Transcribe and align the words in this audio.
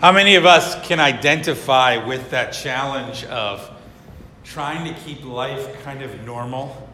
How 0.00 0.12
many 0.12 0.36
of 0.36 0.46
us 0.46 0.82
can 0.88 0.98
identify 0.98 1.98
with 1.98 2.30
that 2.30 2.54
challenge 2.54 3.24
of 3.24 3.70
trying 4.44 4.90
to 4.90 4.98
keep 5.02 5.22
life 5.26 5.84
kind 5.84 6.00
of 6.00 6.24
normal 6.24 6.88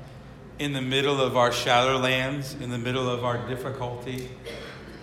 in 0.59 0.73
the 0.73 0.83
middle 0.83 1.21
of 1.21 1.37
our 1.37 1.51
shadowlands, 1.51 2.61
in 2.61 2.69
the 2.69 2.79
middle 2.79 3.09
of 3.09 3.25
our 3.25 3.39
difficulty? 3.47 4.29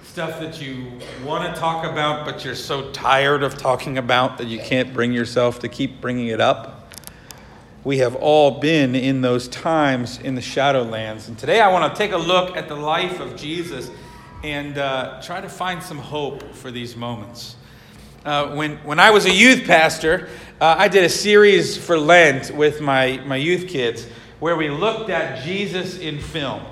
Stuff 0.03 0.41
that 0.41 0.61
you 0.61 0.99
want 1.23 1.55
to 1.55 1.57
talk 1.57 1.89
about, 1.89 2.25
but 2.25 2.43
you're 2.43 2.55
so 2.55 2.91
tired 2.91 3.41
of 3.41 3.57
talking 3.57 3.97
about 3.97 4.37
that 4.37 4.47
you 4.47 4.59
can't 4.59 4.93
bring 4.93 5.13
yourself 5.13 5.59
to 5.59 5.69
keep 5.69 6.01
bringing 6.01 6.27
it 6.27 6.41
up. 6.41 6.93
We 7.85 7.99
have 7.99 8.15
all 8.15 8.59
been 8.59 8.95
in 8.95 9.21
those 9.21 9.47
times 9.47 10.19
in 10.19 10.35
the 10.35 10.41
shadowlands. 10.41 11.29
And 11.29 11.39
today 11.39 11.61
I 11.61 11.71
want 11.71 11.89
to 11.89 11.97
take 11.97 12.11
a 12.11 12.17
look 12.17 12.57
at 12.57 12.67
the 12.67 12.75
life 12.75 13.21
of 13.21 13.37
Jesus 13.37 13.89
and 14.43 14.77
uh, 14.77 15.21
try 15.21 15.39
to 15.39 15.47
find 15.47 15.81
some 15.81 15.99
hope 15.99 16.53
for 16.53 16.69
these 16.69 16.97
moments. 16.97 17.55
Uh, 18.25 18.55
when, 18.55 18.77
when 18.77 18.99
I 18.99 19.11
was 19.11 19.25
a 19.25 19.31
youth 19.31 19.65
pastor, 19.65 20.29
uh, 20.61 20.75
I 20.77 20.87
did 20.87 21.03
a 21.03 21.09
series 21.09 21.75
for 21.75 21.97
Lent 21.97 22.51
with 22.51 22.79
my, 22.79 23.21
my 23.25 23.35
youth 23.35 23.67
kids 23.67 24.07
where 24.39 24.55
we 24.55 24.69
looked 24.69 25.09
at 25.09 25.43
Jesus 25.43 25.97
in 25.99 26.19
film. 26.19 26.63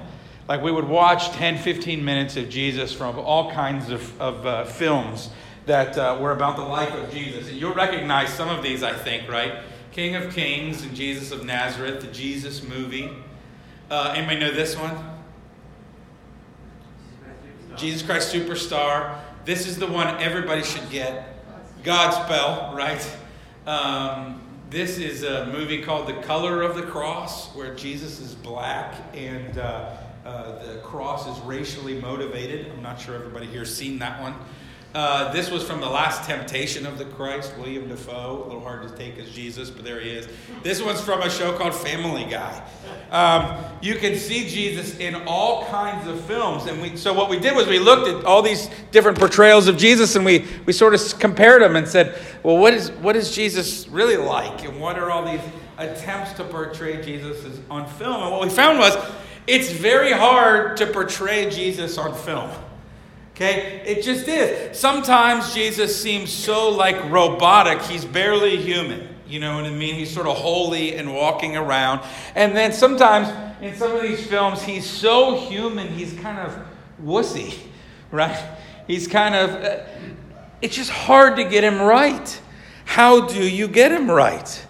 Like 0.47 0.61
we 0.61 0.71
would 0.71 0.87
watch 0.87 1.31
10, 1.31 1.57
15 1.57 2.03
minutes 2.03 2.37
of 2.37 2.49
Jesus 2.49 2.93
from 2.93 3.19
all 3.19 3.51
kinds 3.51 3.89
of, 3.89 4.21
of 4.21 4.45
uh, 4.45 4.65
films 4.65 5.29
that 5.65 5.97
uh, 5.97 6.17
were 6.21 6.31
about 6.31 6.55
the 6.55 6.63
life 6.63 6.93
of 6.93 7.11
Jesus. 7.11 7.49
And 7.49 7.57
you'll 7.57 7.73
recognize 7.73 8.29
some 8.29 8.49
of 8.49 8.63
these, 8.63 8.81
I 8.81 8.93
think, 8.93 9.29
right? 9.29 9.55
King 9.91 10.15
of 10.15 10.33
Kings 10.33 10.83
and 10.83 10.95
Jesus 10.95 11.31
of 11.31 11.45
Nazareth, 11.45 12.01
the 12.01 12.07
Jesus 12.07 12.63
movie. 12.63 13.09
Uh, 13.89 14.13
anybody 14.15 14.39
know 14.39 14.51
this 14.51 14.77
one? 14.77 14.97
Jesus 17.75 18.01
Christ 18.01 18.33
Superstar. 18.33 19.19
This 19.43 19.67
is 19.67 19.77
the 19.77 19.87
one 19.87 20.07
everybody 20.21 20.63
should 20.63 20.89
get. 20.89 21.30
Godspell, 21.83 22.75
right? 22.75 23.17
Um, 23.65 24.39
this 24.69 24.99
is 24.99 25.23
a 25.23 25.47
movie 25.47 25.81
called 25.81 26.07
The 26.07 26.21
Color 26.21 26.61
of 26.61 26.75
the 26.75 26.83
Cross, 26.83 27.55
where 27.55 27.73
Jesus 27.73 28.19
is 28.19 28.35
black 28.35 28.93
and 29.15 29.57
uh, 29.57 29.97
uh, 30.23 30.63
the 30.63 30.79
cross 30.81 31.27
is 31.27 31.43
racially 31.43 31.99
motivated. 31.99 32.71
I'm 32.71 32.83
not 32.83 33.01
sure 33.01 33.15
everybody 33.15 33.47
here 33.47 33.61
has 33.61 33.75
seen 33.75 33.97
that 33.97 34.21
one. 34.21 34.35
Uh, 34.93 35.31
this 35.31 35.49
was 35.49 35.63
from 35.63 35.79
the 35.79 35.89
last 35.89 36.27
temptation 36.27 36.85
of 36.85 36.97
the 36.97 37.05
Christ, 37.05 37.53
Willem 37.57 37.87
Dafoe. 37.87 38.43
A 38.43 38.47
little 38.47 38.61
hard 38.61 38.85
to 38.85 38.93
take 38.97 39.17
as 39.17 39.31
Jesus, 39.31 39.69
but 39.69 39.85
there 39.85 40.01
he 40.01 40.09
is. 40.09 40.27
This 40.63 40.81
one's 40.81 40.99
from 40.99 41.21
a 41.21 41.29
show 41.29 41.57
called 41.57 41.73
Family 41.73 42.25
Guy. 42.25 42.61
Um, 43.09 43.63
you 43.81 43.95
can 43.95 44.17
see 44.17 44.49
Jesus 44.49 44.97
in 44.97 45.15
all 45.27 45.65
kinds 45.67 46.07
of 46.07 46.19
films. 46.25 46.65
And 46.65 46.81
we, 46.81 46.97
so 46.97 47.13
what 47.13 47.29
we 47.29 47.39
did 47.39 47.55
was 47.55 47.67
we 47.67 47.79
looked 47.79 48.09
at 48.09 48.25
all 48.25 48.41
these 48.41 48.69
different 48.91 49.17
portrayals 49.17 49.69
of 49.69 49.77
Jesus 49.77 50.17
and 50.17 50.25
we, 50.25 50.45
we 50.65 50.73
sort 50.73 50.93
of 50.93 51.19
compared 51.19 51.61
them 51.61 51.77
and 51.77 51.87
said, 51.87 52.19
well, 52.43 52.57
what 52.57 52.73
is, 52.73 52.91
what 52.91 53.15
is 53.15 53.33
Jesus 53.33 53.87
really 53.87 54.17
like? 54.17 54.65
And 54.65 54.77
what 54.81 54.99
are 54.99 55.09
all 55.09 55.25
these 55.25 55.41
attempts 55.77 56.33
to 56.33 56.43
portray 56.43 57.01
Jesus 57.01 57.59
on 57.69 57.87
film? 57.87 58.23
And 58.23 58.31
what 58.31 58.41
we 58.41 58.49
found 58.49 58.77
was 58.77 58.97
it's 59.47 59.71
very 59.71 60.11
hard 60.11 60.75
to 60.77 60.85
portray 60.87 61.49
Jesus 61.49 61.97
on 61.97 62.13
film. 62.13 62.51
Okay? 63.35 63.81
It 63.85 64.03
just 64.03 64.27
is. 64.27 64.77
Sometimes 64.77 65.53
Jesus 65.53 65.99
seems 65.99 66.31
so 66.31 66.69
like 66.69 67.09
robotic, 67.09 67.81
he's 67.81 68.05
barely 68.05 68.57
human. 68.57 69.07
You 69.27 69.39
know 69.39 69.55
what 69.55 69.65
I 69.65 69.69
mean? 69.69 69.95
He's 69.95 70.13
sort 70.13 70.27
of 70.27 70.35
holy 70.35 70.95
and 70.95 71.13
walking 71.13 71.55
around. 71.55 72.01
And 72.35 72.55
then 72.55 72.73
sometimes 72.73 73.29
in 73.61 73.75
some 73.75 73.95
of 73.95 74.01
these 74.01 74.25
films, 74.27 74.61
he's 74.61 74.87
so 74.87 75.37
human, 75.47 75.87
he's 75.87 76.13
kind 76.19 76.37
of 76.37 76.59
wussy, 77.01 77.57
right? 78.11 78.57
He's 78.87 79.07
kind 79.07 79.35
of, 79.35 79.49
uh, 79.51 79.83
it's 80.61 80.75
just 80.75 80.89
hard 80.89 81.37
to 81.37 81.45
get 81.45 81.63
him 81.63 81.79
right. 81.81 82.41
How 82.85 83.25
do 83.27 83.47
you 83.47 83.67
get 83.67 83.91
him 83.91 84.11
right? 84.11 84.65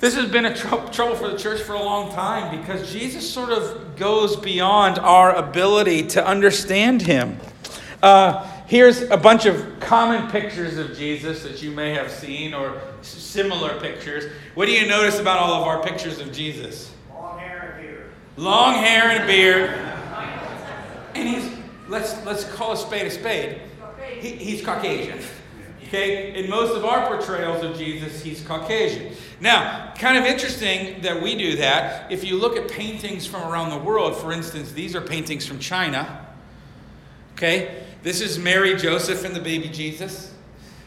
This 0.00 0.14
has 0.14 0.30
been 0.30 0.46
a 0.46 0.56
tr- 0.56 0.76
trouble 0.90 1.14
for 1.14 1.28
the 1.28 1.36
church 1.36 1.60
for 1.60 1.74
a 1.74 1.82
long 1.82 2.10
time 2.14 2.58
because 2.58 2.90
Jesus 2.90 3.30
sort 3.30 3.50
of 3.50 3.96
goes 3.96 4.34
beyond 4.34 4.98
our 4.98 5.34
ability 5.34 6.06
to 6.08 6.26
understand 6.26 7.02
him. 7.02 7.38
Uh, 8.02 8.42
here's 8.66 9.02
a 9.02 9.18
bunch 9.18 9.44
of 9.44 9.78
common 9.78 10.30
pictures 10.30 10.78
of 10.78 10.96
Jesus 10.96 11.42
that 11.42 11.62
you 11.62 11.70
may 11.70 11.92
have 11.92 12.10
seen 12.10 12.54
or 12.54 12.80
similar 13.02 13.78
pictures. 13.78 14.32
What 14.54 14.64
do 14.64 14.72
you 14.72 14.88
notice 14.88 15.18
about 15.18 15.38
all 15.38 15.60
of 15.60 15.68
our 15.68 15.82
pictures 15.82 16.18
of 16.18 16.32
Jesus? 16.32 16.90
Long 17.12 17.38
hair 17.38 17.74
and 17.76 17.86
beard. 17.86 18.10
Long 18.38 18.74
hair 18.76 19.10
and 19.10 19.22
a 19.22 19.26
beard. 19.26 19.70
And 21.14 21.28
he's, 21.28 21.58
let's, 21.88 22.24
let's 22.24 22.44
call 22.44 22.72
a 22.72 22.76
spade 22.78 23.06
a 23.06 23.10
spade. 23.10 23.60
He, 24.18 24.30
he's 24.30 24.64
Caucasian. 24.64 25.18
Okay? 25.90 26.40
In 26.40 26.48
most 26.48 26.76
of 26.76 26.84
our 26.84 27.08
portrayals 27.08 27.64
of 27.64 27.76
Jesus, 27.76 28.22
he's 28.22 28.40
Caucasian. 28.42 29.12
Now, 29.40 29.92
kind 29.98 30.16
of 30.16 30.24
interesting 30.24 31.00
that 31.02 31.20
we 31.20 31.34
do 31.34 31.56
that. 31.56 32.12
If 32.12 32.22
you 32.22 32.38
look 32.38 32.56
at 32.56 32.70
paintings 32.70 33.26
from 33.26 33.42
around 33.42 33.70
the 33.70 33.78
world, 33.78 34.16
for 34.16 34.30
instance, 34.30 34.70
these 34.70 34.94
are 34.94 35.00
paintings 35.00 35.44
from 35.44 35.58
China. 35.58 36.28
Okay? 37.34 37.82
This 38.04 38.20
is 38.20 38.38
Mary, 38.38 38.76
Joseph, 38.76 39.24
and 39.24 39.34
the 39.34 39.40
baby 39.40 39.68
Jesus. 39.68 40.32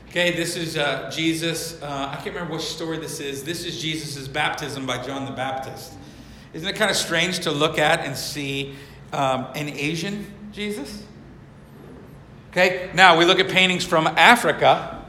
Okay, 0.07 0.31
this 0.31 0.55
is 0.55 0.77
uh, 0.77 1.11
Jesus. 1.13 1.81
Uh, 1.81 2.07
I 2.11 2.15
can't 2.21 2.35
remember 2.35 2.53
which 2.53 2.63
story 2.63 2.97
this 2.97 3.19
is. 3.19 3.43
This 3.43 3.65
is 3.65 3.81
Jesus' 3.81 4.25
baptism 4.29 4.85
by 4.85 5.03
John 5.03 5.25
the 5.25 5.31
Baptist. 5.31 5.95
Isn't 6.53 6.69
it 6.69 6.77
kind 6.77 6.89
of 6.89 6.95
strange 6.95 7.39
to 7.39 7.51
look 7.51 7.77
at 7.77 8.01
and 8.05 8.15
see 8.15 8.75
um, 9.11 9.47
an 9.53 9.67
Asian 9.69 10.31
Jesus? 10.53 11.03
Okay, 12.53 12.91
now 12.93 13.17
we 13.17 13.25
look 13.25 13.39
at 13.39 13.49
paintings 13.49 13.83
from 13.83 14.05
Africa. 14.05 15.03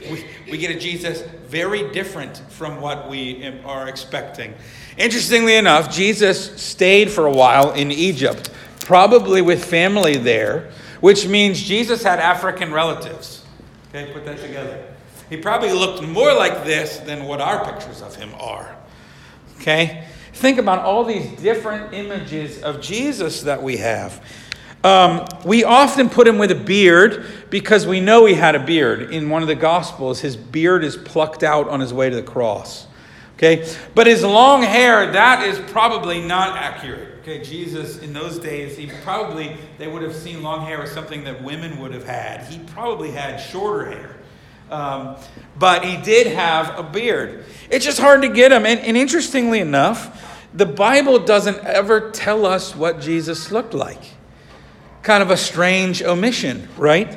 We, 0.00 0.26
we 0.50 0.58
get 0.58 0.74
a 0.74 0.78
Jesus 0.78 1.22
very 1.46 1.92
different 1.92 2.38
from 2.50 2.80
what 2.80 3.08
we 3.08 3.46
are 3.64 3.88
expecting. 3.88 4.52
Interestingly 4.98 5.54
enough, 5.54 5.94
Jesus 5.94 6.60
stayed 6.60 7.08
for 7.08 7.26
a 7.26 7.30
while 7.30 7.70
in 7.70 7.92
Egypt, 7.92 8.50
probably 8.80 9.42
with 9.42 9.64
family 9.64 10.16
there, 10.16 10.72
which 11.00 11.28
means 11.28 11.62
Jesus 11.62 12.02
had 12.02 12.18
African 12.18 12.72
relatives. 12.72 13.44
Okay, 13.90 14.12
put 14.12 14.24
that 14.24 14.40
together. 14.40 14.92
He 15.30 15.36
probably 15.36 15.72
looked 15.72 16.02
more 16.02 16.34
like 16.34 16.64
this 16.64 16.98
than 16.98 17.26
what 17.26 17.40
our 17.40 17.64
pictures 17.64 18.02
of 18.02 18.16
him 18.16 18.30
are. 18.40 18.76
Okay? 19.60 20.04
Think 20.32 20.58
about 20.58 20.80
all 20.80 21.04
these 21.04 21.30
different 21.40 21.94
images 21.94 22.60
of 22.60 22.80
Jesus 22.80 23.42
that 23.42 23.62
we 23.62 23.76
have. 23.76 24.20
Um, 24.86 25.26
we 25.44 25.64
often 25.64 26.08
put 26.08 26.28
him 26.28 26.38
with 26.38 26.52
a 26.52 26.54
beard 26.54 27.26
because 27.50 27.88
we 27.88 28.00
know 28.00 28.24
he 28.24 28.34
had 28.34 28.54
a 28.54 28.64
beard. 28.64 29.12
In 29.12 29.30
one 29.30 29.42
of 29.42 29.48
the 29.48 29.56
Gospels, 29.56 30.20
his 30.20 30.36
beard 30.36 30.84
is 30.84 30.96
plucked 30.96 31.42
out 31.42 31.68
on 31.68 31.80
his 31.80 31.92
way 31.92 32.08
to 32.08 32.14
the 32.14 32.22
cross. 32.22 32.86
Okay? 33.34 33.68
But 33.96 34.06
his 34.06 34.22
long 34.22 34.62
hair, 34.62 35.10
that 35.10 35.44
is 35.44 35.58
probably 35.72 36.20
not 36.24 36.56
accurate. 36.56 37.18
Okay, 37.22 37.42
Jesus 37.42 37.98
in 37.98 38.12
those 38.12 38.38
days, 38.38 38.76
he 38.76 38.88
probably, 39.02 39.56
they 39.76 39.88
would 39.88 40.02
have 40.02 40.14
seen 40.14 40.44
long 40.44 40.64
hair 40.64 40.80
as 40.80 40.92
something 40.92 41.24
that 41.24 41.42
women 41.42 41.80
would 41.80 41.92
have 41.92 42.04
had. 42.04 42.44
He 42.44 42.60
probably 42.60 43.10
had 43.10 43.38
shorter 43.38 43.90
hair. 43.90 44.16
Um, 44.70 45.16
but 45.58 45.84
he 45.84 45.96
did 45.96 46.28
have 46.28 46.78
a 46.78 46.84
beard. 46.84 47.44
It's 47.70 47.84
just 47.84 47.98
hard 47.98 48.22
to 48.22 48.28
get 48.28 48.52
him. 48.52 48.64
And, 48.64 48.78
and 48.78 48.96
interestingly 48.96 49.58
enough, 49.58 50.46
the 50.54 50.64
Bible 50.64 51.18
doesn't 51.18 51.58
ever 51.64 52.12
tell 52.12 52.46
us 52.46 52.76
what 52.76 53.00
Jesus 53.00 53.50
looked 53.50 53.74
like. 53.74 54.15
Kind 55.06 55.22
of 55.22 55.30
a 55.30 55.36
strange 55.36 56.02
omission, 56.02 56.68
right? 56.76 57.16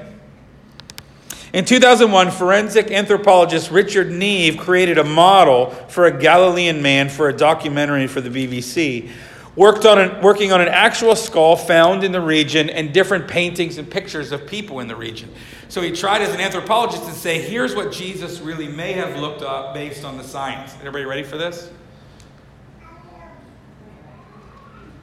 In 1.53 1.65
2001, 1.65 2.29
forensic 2.29 2.91
anthropologist 2.91 3.71
Richard 3.71 4.11
Neave 4.11 4.59
created 4.59 4.99
a 4.99 5.03
model 5.03 5.71
for 5.87 6.05
a 6.05 6.11
Galilean 6.15 6.83
man 6.83 7.09
for 7.09 7.29
a 7.29 7.33
documentary 7.35 8.05
for 8.05 8.21
the 8.21 8.29
BBC 8.29 9.09
worked 9.55 9.87
on 9.87 9.97
an, 9.97 10.21
working 10.21 10.51
on 10.51 10.61
an 10.61 10.67
actual 10.67 11.15
skull 11.15 11.55
found 11.55 12.03
in 12.03 12.11
the 12.11 12.21
region 12.21 12.69
and 12.69 12.93
different 12.93 13.27
paintings 13.27 13.79
and 13.79 13.89
pictures 13.89 14.31
of 14.31 14.45
people 14.45 14.81
in 14.81 14.87
the 14.87 14.95
region. 14.95 15.33
So 15.67 15.81
he 15.81 15.91
tried 15.91 16.21
as 16.21 16.31
an 16.31 16.39
anthropologist 16.39 17.05
to 17.05 17.11
say, 17.11 17.41
here's 17.41 17.73
what 17.73 17.91
Jesus 17.91 18.39
really 18.39 18.67
may 18.67 18.93
have 18.93 19.17
looked 19.17 19.41
up 19.41 19.73
based 19.73 20.05
on 20.05 20.15
the 20.15 20.23
science. 20.23 20.75
Everybody 20.75 21.05
ready 21.05 21.23
for 21.23 21.39
this? 21.39 21.71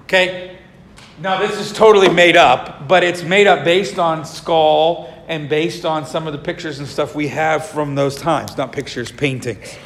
Okay. 0.03 0.61
Now, 1.19 1.39
this 1.39 1.59
is 1.59 1.73
totally 1.73 2.11
made 2.11 2.37
up, 2.37 2.87
but 2.87 3.03
it's 3.03 3.23
made 3.23 3.47
up 3.47 3.65
based 3.65 3.99
on 3.99 4.27
skull 4.27 5.13
and 5.29 5.49
based 5.49 5.87
on 5.87 6.05
some 6.05 6.27
of 6.27 6.35
the 6.35 6.39
pictures 6.39 6.79
and 6.79 6.87
stuff 6.87 7.15
we 7.15 7.29
have 7.29 7.67
from 7.67 7.95
those 7.95 8.17
times. 8.17 8.57
Not 8.59 8.71
pictures, 8.71 9.11
paintings. 9.11 9.77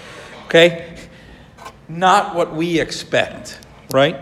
Okay? 0.46 0.96
Not 1.88 2.34
what 2.34 2.52
we 2.54 2.80
expect, 2.80 3.60
right? 3.92 4.16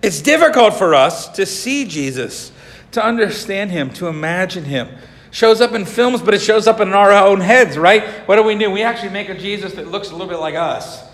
It's 0.00 0.22
difficult 0.22 0.72
for 0.74 0.94
us 0.94 1.28
to 1.30 1.44
see 1.44 1.84
Jesus, 1.84 2.50
to 2.92 3.04
understand 3.04 3.70
him, 3.70 3.90
to 3.90 4.06
imagine 4.06 4.64
him. 4.64 4.88
Shows 5.30 5.60
up 5.60 5.72
in 5.72 5.84
films, 5.84 6.22
but 6.22 6.32
it 6.32 6.40
shows 6.40 6.66
up 6.66 6.80
in 6.80 6.94
our 6.94 7.12
own 7.12 7.40
heads, 7.42 7.76
right? 7.76 8.26
What 8.26 8.36
do 8.36 8.42
we 8.42 8.56
do? 8.56 8.70
We 8.70 8.82
actually 8.82 9.10
make 9.10 9.28
a 9.28 9.36
Jesus 9.36 9.74
that 9.74 9.88
looks 9.88 10.08
a 10.08 10.12
little 10.12 10.28
bit 10.28 10.38
like 10.38 10.54
us, 10.54 11.04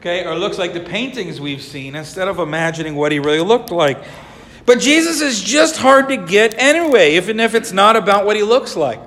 okay, 0.00 0.24
or 0.24 0.34
looks 0.34 0.56
like 0.56 0.72
the 0.72 0.80
paintings 0.80 1.40
we've 1.40 1.62
seen 1.62 1.94
instead 1.94 2.26
of 2.26 2.38
imagining 2.38 2.96
what 2.96 3.12
he 3.12 3.18
really 3.18 3.40
looked 3.40 3.70
like. 3.70 4.02
But 4.64 4.80
Jesus 4.80 5.20
is 5.20 5.42
just 5.42 5.76
hard 5.76 6.08
to 6.08 6.16
get 6.16 6.54
anyway, 6.56 7.16
even 7.16 7.38
if 7.38 7.54
it's 7.54 7.70
not 7.70 7.96
about 7.96 8.24
what 8.24 8.34
he 8.34 8.42
looks 8.42 8.76
like. 8.76 9.00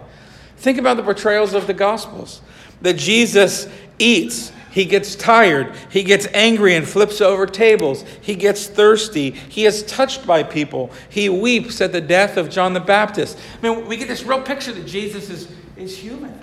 Think 0.57 0.78
about 0.78 0.98
the 0.98 1.04
portrayals 1.04 1.54
of 1.54 1.66
the 1.66 1.74
Gospels 1.74 2.42
that 2.81 2.98
Jesus 2.98 3.68
eats, 3.98 4.51
he 4.72 4.86
gets 4.86 5.16
tired, 5.16 5.74
he 5.90 6.04
gets 6.04 6.28
angry 6.34 6.75
and 6.75 6.88
flips 6.88 7.22
over 7.22 7.48
tables, 7.48 8.06
he 8.22 8.36
gets 8.36 8.68
thirsty, 8.68 9.31
he 9.31 9.66
is 9.66 9.84
touched 9.84 10.28
by 10.28 10.44
people, 10.44 10.92
he 11.10 11.28
weeps 11.28 11.81
at 11.81 11.92
the 11.92 12.01
death 12.01 12.38
of 12.38 12.50
John 12.50 12.74
the 12.74 12.80
Baptist. 12.80 13.39
I 13.62 13.68
mean, 13.68 13.88
we 13.88 13.98
get 13.98 14.07
this 14.07 14.24
real 14.24 14.42
picture 14.42 14.74
that 14.74 14.86
Jesus 14.86 15.30
is, 15.30 15.48
is 15.75 15.98
human. 15.98 16.39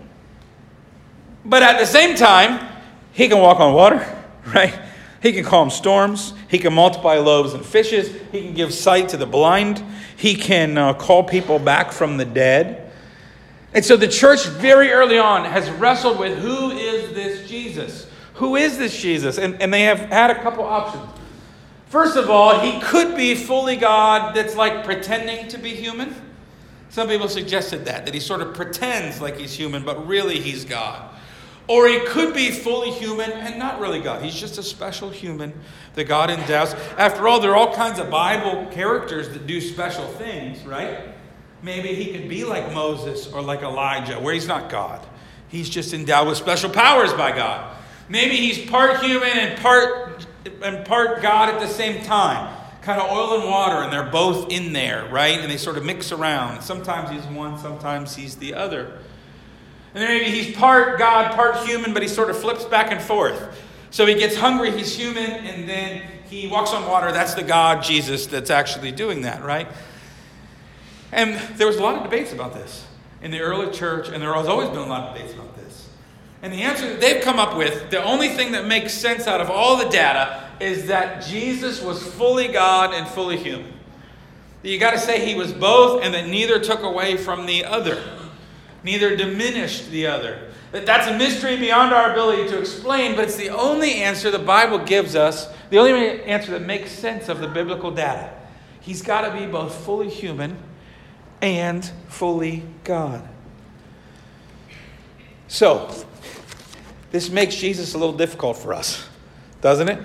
But 1.45 1.63
at 1.63 1.79
the 1.79 1.87
same 1.87 2.17
time, 2.17 2.67
he 3.13 3.29
can 3.29 3.39
walk 3.39 3.61
on 3.61 3.75
water, 3.75 4.20
right? 4.55 4.79
He 5.23 5.33
can 5.33 5.45
calm 5.45 5.71
storms. 5.71 6.33
He 6.49 6.59
can 6.59 6.73
multiply 6.73 7.17
loaves 7.17 7.53
and 7.53 7.65
fishes. 7.65 8.11
He 8.33 8.43
can 8.43 8.55
give 8.55 8.73
sight 8.73 9.11
to 9.11 9.17
the 9.17 9.27
blind. 9.27 9.85
He 10.17 10.35
can 10.35 10.79
uh, 10.79 10.95
call 10.95 11.25
people 11.25 11.59
back 11.59 11.93
from 11.93 12.17
the 12.17 12.25
dead. 12.25 12.91
And 13.75 13.85
so 13.85 13.97
the 13.97 14.09
church, 14.09 14.47
very 14.47 14.91
early 14.91 15.19
on, 15.19 15.45
has 15.45 15.71
wrestled 15.71 16.19
with 16.19 16.39
who 16.39 16.71
is 16.71 17.15
this 17.15 17.49
Jesus? 17.49 18.09
Who 18.35 18.57
is 18.57 18.79
this 18.79 19.01
Jesus? 19.01 19.39
And, 19.39 19.61
and 19.61 19.73
they 19.73 19.83
have 19.83 19.99
had 19.99 20.31
a 20.31 20.43
couple 20.43 20.65
options. 20.65 21.07
First 21.87 22.17
of 22.17 22.31
all, 22.31 22.61
he 22.61 22.81
could 22.81 23.17
be 23.17 23.35
fully 23.35 23.77
God 23.77 24.35
that's 24.35 24.57
like 24.57 24.85
pretending 24.85 25.49
to 25.49 25.59
be 25.59 25.71
human. 25.71 26.15
Some 26.89 27.09
people 27.09 27.29
suggested 27.29 27.85
that, 27.85 28.07
that 28.07 28.15
he 28.15 28.21
sort 28.21 28.41
of 28.41 28.55
pretends 28.55 29.21
like 29.21 29.37
he's 29.37 29.55
human, 29.55 29.85
but 29.85 30.07
really 30.07 30.41
he's 30.41 30.65
God. 30.65 31.10
Or 31.71 31.87
he 31.87 32.01
could 32.01 32.35
be 32.35 32.51
fully 32.51 32.91
human 32.91 33.31
and 33.31 33.57
not 33.57 33.79
really 33.79 34.01
God. 34.01 34.25
He's 34.25 34.35
just 34.35 34.59
a 34.59 34.63
special 34.63 35.09
human 35.09 35.53
that 35.95 36.03
God 36.09 36.29
endows. 36.29 36.75
After 36.99 37.29
all, 37.29 37.39
there 37.39 37.53
are 37.53 37.57
all 37.57 37.73
kinds 37.73 38.01
of 38.01 38.11
Bible 38.11 38.67
characters 38.73 39.29
that 39.29 39.47
do 39.47 39.61
special 39.61 40.05
things, 40.09 40.65
right? 40.65 41.15
Maybe 41.63 41.95
he 41.95 42.11
could 42.11 42.29
be 42.29 42.43
like 42.43 42.75
Moses 42.75 43.33
or 43.33 43.41
like 43.41 43.63
Elijah, 43.63 44.19
where 44.19 44.35
he's 44.35 44.49
not 44.49 44.69
God. 44.69 45.07
He's 45.47 45.71
just 45.71 45.95
endowed 45.95 46.27
with 46.27 46.39
special 46.39 46.71
powers 46.71 47.13
by 47.13 47.31
God. 47.31 47.77
Maybe 48.09 48.35
he's 48.35 48.69
part 48.69 48.99
human 48.99 49.31
and 49.31 49.57
part 49.61 50.27
and 50.65 50.85
part 50.85 51.23
God 51.23 51.55
at 51.55 51.61
the 51.61 51.69
same 51.69 52.03
time. 52.03 52.53
Kind 52.83 53.01
of 53.01 53.09
oil 53.13 53.41
and 53.41 53.49
water, 53.49 53.77
and 53.77 53.93
they're 53.93 54.11
both 54.11 54.51
in 54.51 54.73
there, 54.73 55.09
right? 55.13 55.39
And 55.39 55.49
they 55.49 55.57
sort 55.57 55.77
of 55.77 55.85
mix 55.85 56.11
around. 56.11 56.63
Sometimes 56.63 57.11
he's 57.11 57.25
one, 57.33 57.59
sometimes 57.59 58.17
he's 58.17 58.35
the 58.35 58.55
other. 58.55 58.99
And 59.95 60.03
then 60.03 60.09
maybe 60.09 60.31
he's 60.31 60.57
part 60.57 60.99
God, 60.99 61.35
part 61.35 61.57
human, 61.67 61.93
but 61.93 62.03
he 62.03 62.09
sort 62.09 62.31
of 62.31 62.39
flips 62.39 62.65
back 62.65 62.93
and 62.93 63.01
forth. 63.01 63.61
So 63.91 64.07
he 64.07 64.15
gets 64.15 64.37
hungry, 64.37 64.71
he's 64.71 64.95
human, 64.97 65.31
and 65.31 65.69
then 65.69 66.03
he 66.29 66.47
walks 66.47 66.73
on 66.73 66.87
water. 66.87 67.11
That's 67.11 67.35
the 67.35 67.43
God, 67.43 67.83
Jesus, 67.83 68.27
that's 68.27 68.51
actually 68.51 68.93
doing 68.93 69.23
that, 69.23 69.43
right? 69.43 69.67
And 71.11 71.35
there 71.59 71.67
was 71.67 71.77
a 71.77 71.83
lot 71.83 71.97
of 71.97 72.05
debates 72.05 72.33
about 72.33 72.55
this 72.55 72.87
in 73.21 73.33
the 73.33 73.41
early 73.41 73.73
church, 73.73 74.09
and 74.09 74.23
there 74.23 74.33
has 74.33 74.47
always 74.47 74.69
been 74.69 74.79
a 74.79 74.87
lot 74.87 75.09
of 75.09 75.17
debates 75.17 75.35
about 75.35 75.57
this. 75.57 75.89
And 76.43 76.53
the 76.53 76.63
answer 76.63 76.89
that 76.89 77.01
they've 77.01 77.23
come 77.23 77.41
up 77.41 77.57
with, 77.57 77.91
the 77.91 78.03
only 78.03 78.29
thing 78.29 78.53
that 78.53 78.67
makes 78.67 78.95
sense 78.95 79.27
out 79.27 79.41
of 79.41 79.51
all 79.51 79.77
the 79.77 79.89
data, 79.89 80.49
is 80.61 80.87
that 80.87 81.27
Jesus 81.27 81.83
was 81.83 82.01
fully 82.01 82.49
God 82.49 82.95
and 82.95 83.09
fully 83.09 83.37
human. 83.37 83.73
You 84.63 84.79
got 84.79 84.93
to 84.93 84.99
say 84.99 85.27
he 85.27 85.35
was 85.35 85.53
both, 85.53 86.03
and 86.05 86.15
that 86.15 86.29
neither 86.29 86.61
took 86.61 86.83
away 86.83 87.17
from 87.17 87.47
the 87.47 87.65
other, 87.65 88.01
neither 88.83 89.17
diminished 89.17 89.91
the 89.91 90.07
other. 90.07 90.51
That 90.73 90.87
that's 90.87 91.09
a 91.09 91.17
mystery 91.17 91.57
beyond 91.57 91.93
our 91.93 92.13
ability 92.13 92.49
to 92.51 92.59
explain, 92.59 93.17
but 93.17 93.25
it's 93.25 93.37
the 93.37 93.51
only 93.51 93.95
answer 93.95 94.31
the 94.31 94.39
Bible 94.39 94.79
gives 94.79 95.17
us, 95.17 95.49
the 95.71 95.79
only 95.79 96.23
answer 96.23 96.53
that 96.53 96.63
makes 96.63 96.93
sense 96.93 97.29
of 97.29 97.41
the 97.41 97.49
biblical 97.49 97.91
data. 97.91 98.33
He's 98.81 99.03
got 99.03 99.23
to 99.23 99.39
be 99.39 99.47
both 99.47 99.75
fully 99.75 100.09
human 100.09 100.57
and 101.43 101.85
fully 102.09 102.65
God. 102.85 103.29
So, 105.49 105.93
this 107.11 107.29
makes 107.29 107.57
Jesus 107.57 107.95
a 107.95 107.99
little 107.99 108.17
difficult 108.17 108.57
for 108.57 108.73
us, 108.73 109.09
doesn't 109.61 109.89
it? 109.89 110.01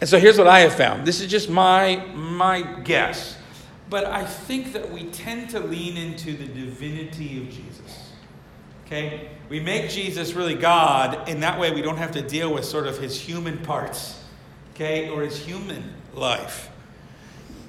And 0.00 0.08
so 0.08 0.18
here's 0.18 0.38
what 0.38 0.46
I 0.46 0.60
have 0.60 0.74
found. 0.74 1.06
This 1.06 1.20
is 1.20 1.30
just 1.30 1.50
my, 1.50 1.96
my 2.14 2.62
guess. 2.62 3.36
But 3.90 4.04
I 4.04 4.24
think 4.24 4.72
that 4.74 4.90
we 4.90 5.04
tend 5.04 5.50
to 5.50 5.60
lean 5.60 5.96
into 5.96 6.32
the 6.32 6.46
divinity 6.46 7.38
of 7.38 7.50
Jesus. 7.50 8.12
Okay? 8.86 9.28
We 9.48 9.60
make 9.60 9.90
Jesus 9.90 10.34
really 10.34 10.54
God, 10.54 11.28
and 11.28 11.42
that 11.42 11.58
way 11.58 11.72
we 11.72 11.82
don't 11.82 11.96
have 11.96 12.12
to 12.12 12.22
deal 12.22 12.52
with 12.52 12.64
sort 12.64 12.86
of 12.86 12.98
his 12.98 13.18
human 13.18 13.58
parts, 13.58 14.22
okay, 14.74 15.08
or 15.08 15.22
his 15.22 15.38
human 15.38 15.94
life. 16.14 16.70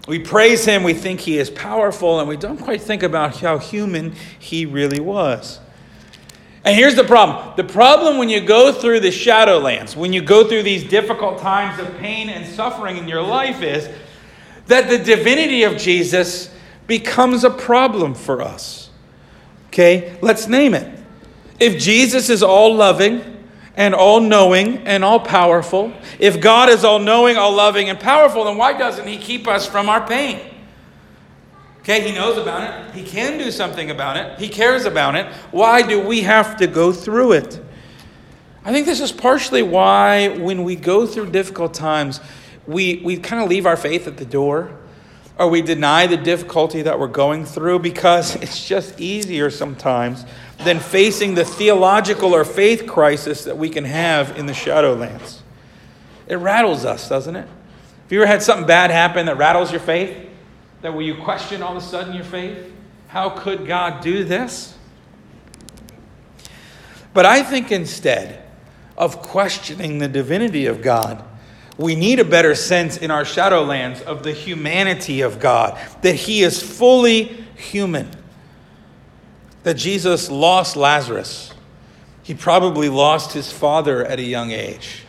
We 0.08 0.20
praise 0.20 0.66
him, 0.66 0.84
we 0.84 0.94
think 0.94 1.20
he 1.20 1.38
is 1.38 1.50
powerful, 1.50 2.20
and 2.20 2.28
we 2.28 2.38
don't 2.38 2.58
quite 2.58 2.82
think 2.82 3.04
about 3.04 3.38
how 3.38 3.60
human 3.60 4.14
he 4.40 4.66
really 4.66 5.00
was. 5.00 5.60
And 6.66 6.76
here's 6.76 6.96
the 6.96 7.04
problem 7.04 7.54
the 7.56 7.64
problem 7.64 8.18
when 8.18 8.30
you 8.30 8.42
go 8.42 8.72
through 8.72 9.00
the 9.02 9.10
shadowlands, 9.10 9.96
when 9.96 10.12
you 10.12 10.22
go 10.22 10.48
through 10.48 10.64
these 10.64 10.84
difficult 10.84 11.40
times 11.40 11.80
of 11.80 11.98
pain 11.98 12.30
and 12.30 12.46
suffering 12.46 12.98
in 12.98 13.08
your 13.08 13.22
life, 13.22 13.62
is 13.62 13.90
that 14.70 14.90
the 14.90 14.98
divinity 14.98 15.64
of 15.64 15.78
Jesus 15.78 16.50
becomes 16.88 17.44
a 17.44 17.50
problem 17.50 18.16
for 18.16 18.42
us. 18.42 18.90
Okay, 19.68 20.18
let's 20.22 20.48
name 20.48 20.74
it. 20.74 20.98
If 21.60 21.80
Jesus 21.80 22.30
is 22.30 22.42
all 22.42 22.74
loving, 22.74 23.40
and 23.80 23.96
all 23.96 24.20
knowing 24.20 24.80
and 24.80 25.06
all 25.06 25.22
powerful. 25.22 25.94
If 26.20 26.42
God 26.42 26.68
is 26.68 26.84
all 26.84 27.00
knowing, 27.00 27.38
all 27.38 27.54
loving, 27.54 27.88
and 27.88 27.98
powerful, 27.98 28.44
then 28.44 28.58
why 28.58 28.78
doesn't 28.78 29.08
He 29.08 29.18
keep 29.18 29.48
us 29.48 29.66
from 29.66 29.88
our 29.88 30.06
pain? 30.06 30.42
Okay, 31.80 32.02
He 32.06 32.14
knows 32.14 32.38
about 32.38 32.90
it. 32.90 32.94
He 32.94 33.04
can 33.10 33.38
do 33.38 33.50
something 33.52 33.90
about 33.90 34.18
it. 34.18 34.38
He 34.38 34.50
cares 34.50 34.84
about 34.84 35.16
it. 35.16 35.28
Why 35.52 35.82
do 35.82 36.06
we 36.06 36.24
have 36.24 36.58
to 36.58 36.68
go 36.68 36.92
through 36.92 37.32
it? 37.32 37.64
I 38.66 38.74
think 38.74 38.86
this 38.86 39.00
is 39.00 39.14
partially 39.14 39.64
why, 39.64 40.28
when 40.28 40.66
we 40.66 40.76
go 40.76 41.08
through 41.08 41.32
difficult 41.32 41.74
times, 41.74 42.20
we, 42.70 43.02
we 43.04 43.18
kind 43.18 43.42
of 43.42 43.50
leave 43.50 43.66
our 43.66 43.76
faith 43.76 44.08
at 44.08 44.18
the 44.18 44.26
door 44.26 44.72
or 45.40 45.50
we 45.50 45.64
deny 45.64 46.06
the 46.06 46.18
difficulty 46.18 46.84
that 46.84 47.00
we're 47.00 47.08
going 47.08 47.44
through 47.44 47.80
because 47.80 48.36
it's 48.44 48.64
just 48.64 49.02
easier 49.02 49.50
sometimes 49.50 50.24
than 50.64 50.80
facing 50.80 51.34
the 51.34 51.44
theological 51.44 52.36
or 52.36 52.46
faith 52.46 52.86
crisis 52.86 53.46
that 53.46 53.58
we 53.58 53.70
can 53.70 53.86
have 53.86 54.38
in 54.38 54.46
the 54.46 54.54
Shadowlands. 54.54 55.40
It 56.28 56.36
rattles 56.36 56.86
us, 56.86 57.10
doesn't 57.10 57.36
it? 57.36 57.48
Have 57.48 58.12
you 58.12 58.20
ever 58.22 58.28
had 58.28 58.44
something 58.44 58.68
bad 58.68 58.92
happen 58.92 59.26
that 59.26 59.38
rattles 59.38 59.72
your 59.72 59.82
faith? 59.82 60.30
That 60.82 60.94
where 60.94 61.02
you 61.02 61.16
question 61.24 61.64
all 61.64 61.76
of 61.76 61.84
a 61.84 61.86
sudden 61.86 62.14
your 62.14 62.24
faith? 62.24 62.72
How 63.08 63.32
could 63.32 63.66
God 63.66 64.04
do 64.04 64.24
this? 64.24 64.76
But 67.16 67.26
I 67.26 67.42
think 67.42 67.72
instead 67.72 68.44
of 68.96 69.24
questioning 69.24 69.98
the 69.98 70.08
divinity 70.08 70.68
of 70.68 70.84
God, 70.84 71.24
we 71.80 71.96
need 71.96 72.20
a 72.20 72.26
better 72.26 72.54
sense 72.54 72.98
in 72.98 73.10
our 73.10 73.24
Shadowlands 73.24 74.04
of 74.04 74.22
the 74.22 74.34
humanity 74.34 75.22
of 75.22 75.40
God, 75.40 75.80
that 76.04 76.14
He 76.14 76.44
is 76.44 76.62
fully 76.62 77.24
human 77.56 78.12
that 79.64 79.76
Jesus 79.76 80.30
lost 80.30 80.76
Lazarus. 80.76 81.54
He 82.24 82.34
probably 82.34 82.90
lost 82.90 83.34
his 83.34 83.52
father 83.52 84.06
at 84.06 84.20
a 84.20 84.24
young 84.24 84.52
age. 84.52 85.04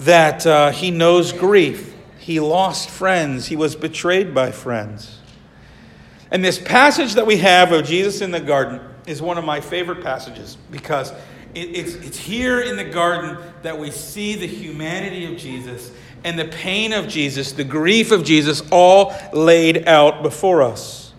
That 0.00 0.46
uh, 0.46 0.70
he 0.70 0.90
knows 0.90 1.32
grief. 1.32 1.94
He 2.18 2.40
lost 2.40 2.88
friends. 2.90 3.46
He 3.46 3.56
was 3.56 3.76
betrayed 3.76 4.34
by 4.34 4.50
friends. 4.50 5.18
And 6.30 6.44
this 6.44 6.58
passage 6.58 7.14
that 7.14 7.26
we 7.26 7.36
have 7.38 7.72
of 7.72 7.84
Jesus 7.84 8.20
in 8.20 8.30
the 8.30 8.40
garden 8.40 8.80
is 9.06 9.22
one 9.22 9.38
of 9.38 9.44
my 9.44 9.60
favorite 9.60 10.02
passages 10.02 10.56
because 10.70 11.12
it, 11.56 11.74
it's, 11.74 11.94
it's 11.94 12.18
here 12.18 12.60
in 12.60 12.76
the 12.76 12.84
garden 12.84 13.38
that 13.62 13.78
we 13.78 13.90
see 13.90 14.34
the 14.34 14.46
humanity 14.46 15.24
of 15.32 15.38
Jesus 15.38 15.90
and 16.22 16.38
the 16.38 16.44
pain 16.44 16.92
of 16.92 17.08
Jesus, 17.08 17.52
the 17.52 17.64
grief 17.64 18.12
of 18.12 18.24
Jesus, 18.24 18.62
all 18.70 19.14
laid 19.32 19.88
out 19.88 20.22
before 20.22 20.62
us. 20.62 21.14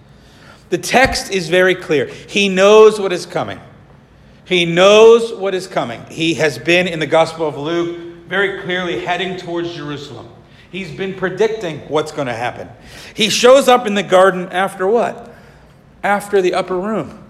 The 0.70 0.78
text 0.78 1.32
is 1.32 1.50
very 1.50 1.76
clear. 1.76 2.06
He 2.06 2.50
knows 2.50 3.00
what 3.00 3.12
is 3.12 3.26
coming. 3.26 3.60
He 4.46 4.66
knows 4.66 5.34
what 5.34 5.56
is 5.56 5.66
coming. 5.66 6.06
He 6.10 6.36
has 6.36 6.58
been 6.58 6.88
in 6.88 7.00
the 7.00 7.08
Gospel 7.08 7.48
of 7.48 7.58
Luke 7.58 8.28
very 8.28 8.62
clearly 8.62 9.04
heading 9.04 9.38
towards 9.38 9.74
Jerusalem. 9.74 10.30
He's 10.72 10.92
been 10.92 11.14
predicting 11.14 11.80
what's 11.88 12.12
going 12.12 12.28
to 12.28 12.34
happen. 12.34 12.70
He 13.14 13.30
shows 13.30 13.68
up 13.68 13.88
in 13.88 13.94
the 13.94 14.04
garden 14.04 14.50
after 14.50 14.86
what? 14.86 15.34
After 16.04 16.42
the 16.42 16.54
upper 16.54 16.78
room, 16.78 17.27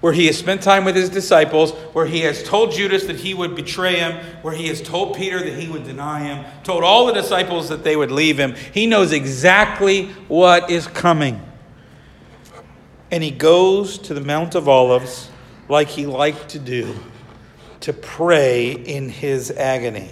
where 0.00 0.12
he 0.12 0.26
has 0.26 0.38
spent 0.38 0.62
time 0.62 0.84
with 0.84 0.96
his 0.96 1.10
disciples, 1.10 1.72
where 1.92 2.06
he 2.06 2.20
has 2.20 2.42
told 2.42 2.72
Judas 2.72 3.04
that 3.04 3.16
he 3.16 3.34
would 3.34 3.54
betray 3.54 3.96
him, 3.96 4.16
where 4.42 4.54
he 4.54 4.68
has 4.68 4.80
told 4.80 5.16
Peter 5.16 5.38
that 5.38 5.58
he 5.58 5.68
would 5.68 5.84
deny 5.84 6.20
him, 6.20 6.44
told 6.64 6.82
all 6.82 7.06
the 7.06 7.12
disciples 7.12 7.68
that 7.68 7.84
they 7.84 7.96
would 7.96 8.10
leave 8.10 8.38
him. 8.38 8.54
He 8.72 8.86
knows 8.86 9.12
exactly 9.12 10.06
what 10.28 10.70
is 10.70 10.86
coming 10.86 11.40
and 13.10 13.22
he 13.22 13.30
goes 13.30 13.98
to 13.98 14.14
the 14.14 14.20
Mount 14.20 14.54
of 14.54 14.68
Olives 14.68 15.30
like 15.68 15.88
he 15.88 16.06
liked 16.06 16.50
to 16.50 16.58
do 16.58 16.94
to 17.80 17.92
pray 17.92 18.72
in 18.72 19.08
his 19.08 19.50
agony. 19.50 20.10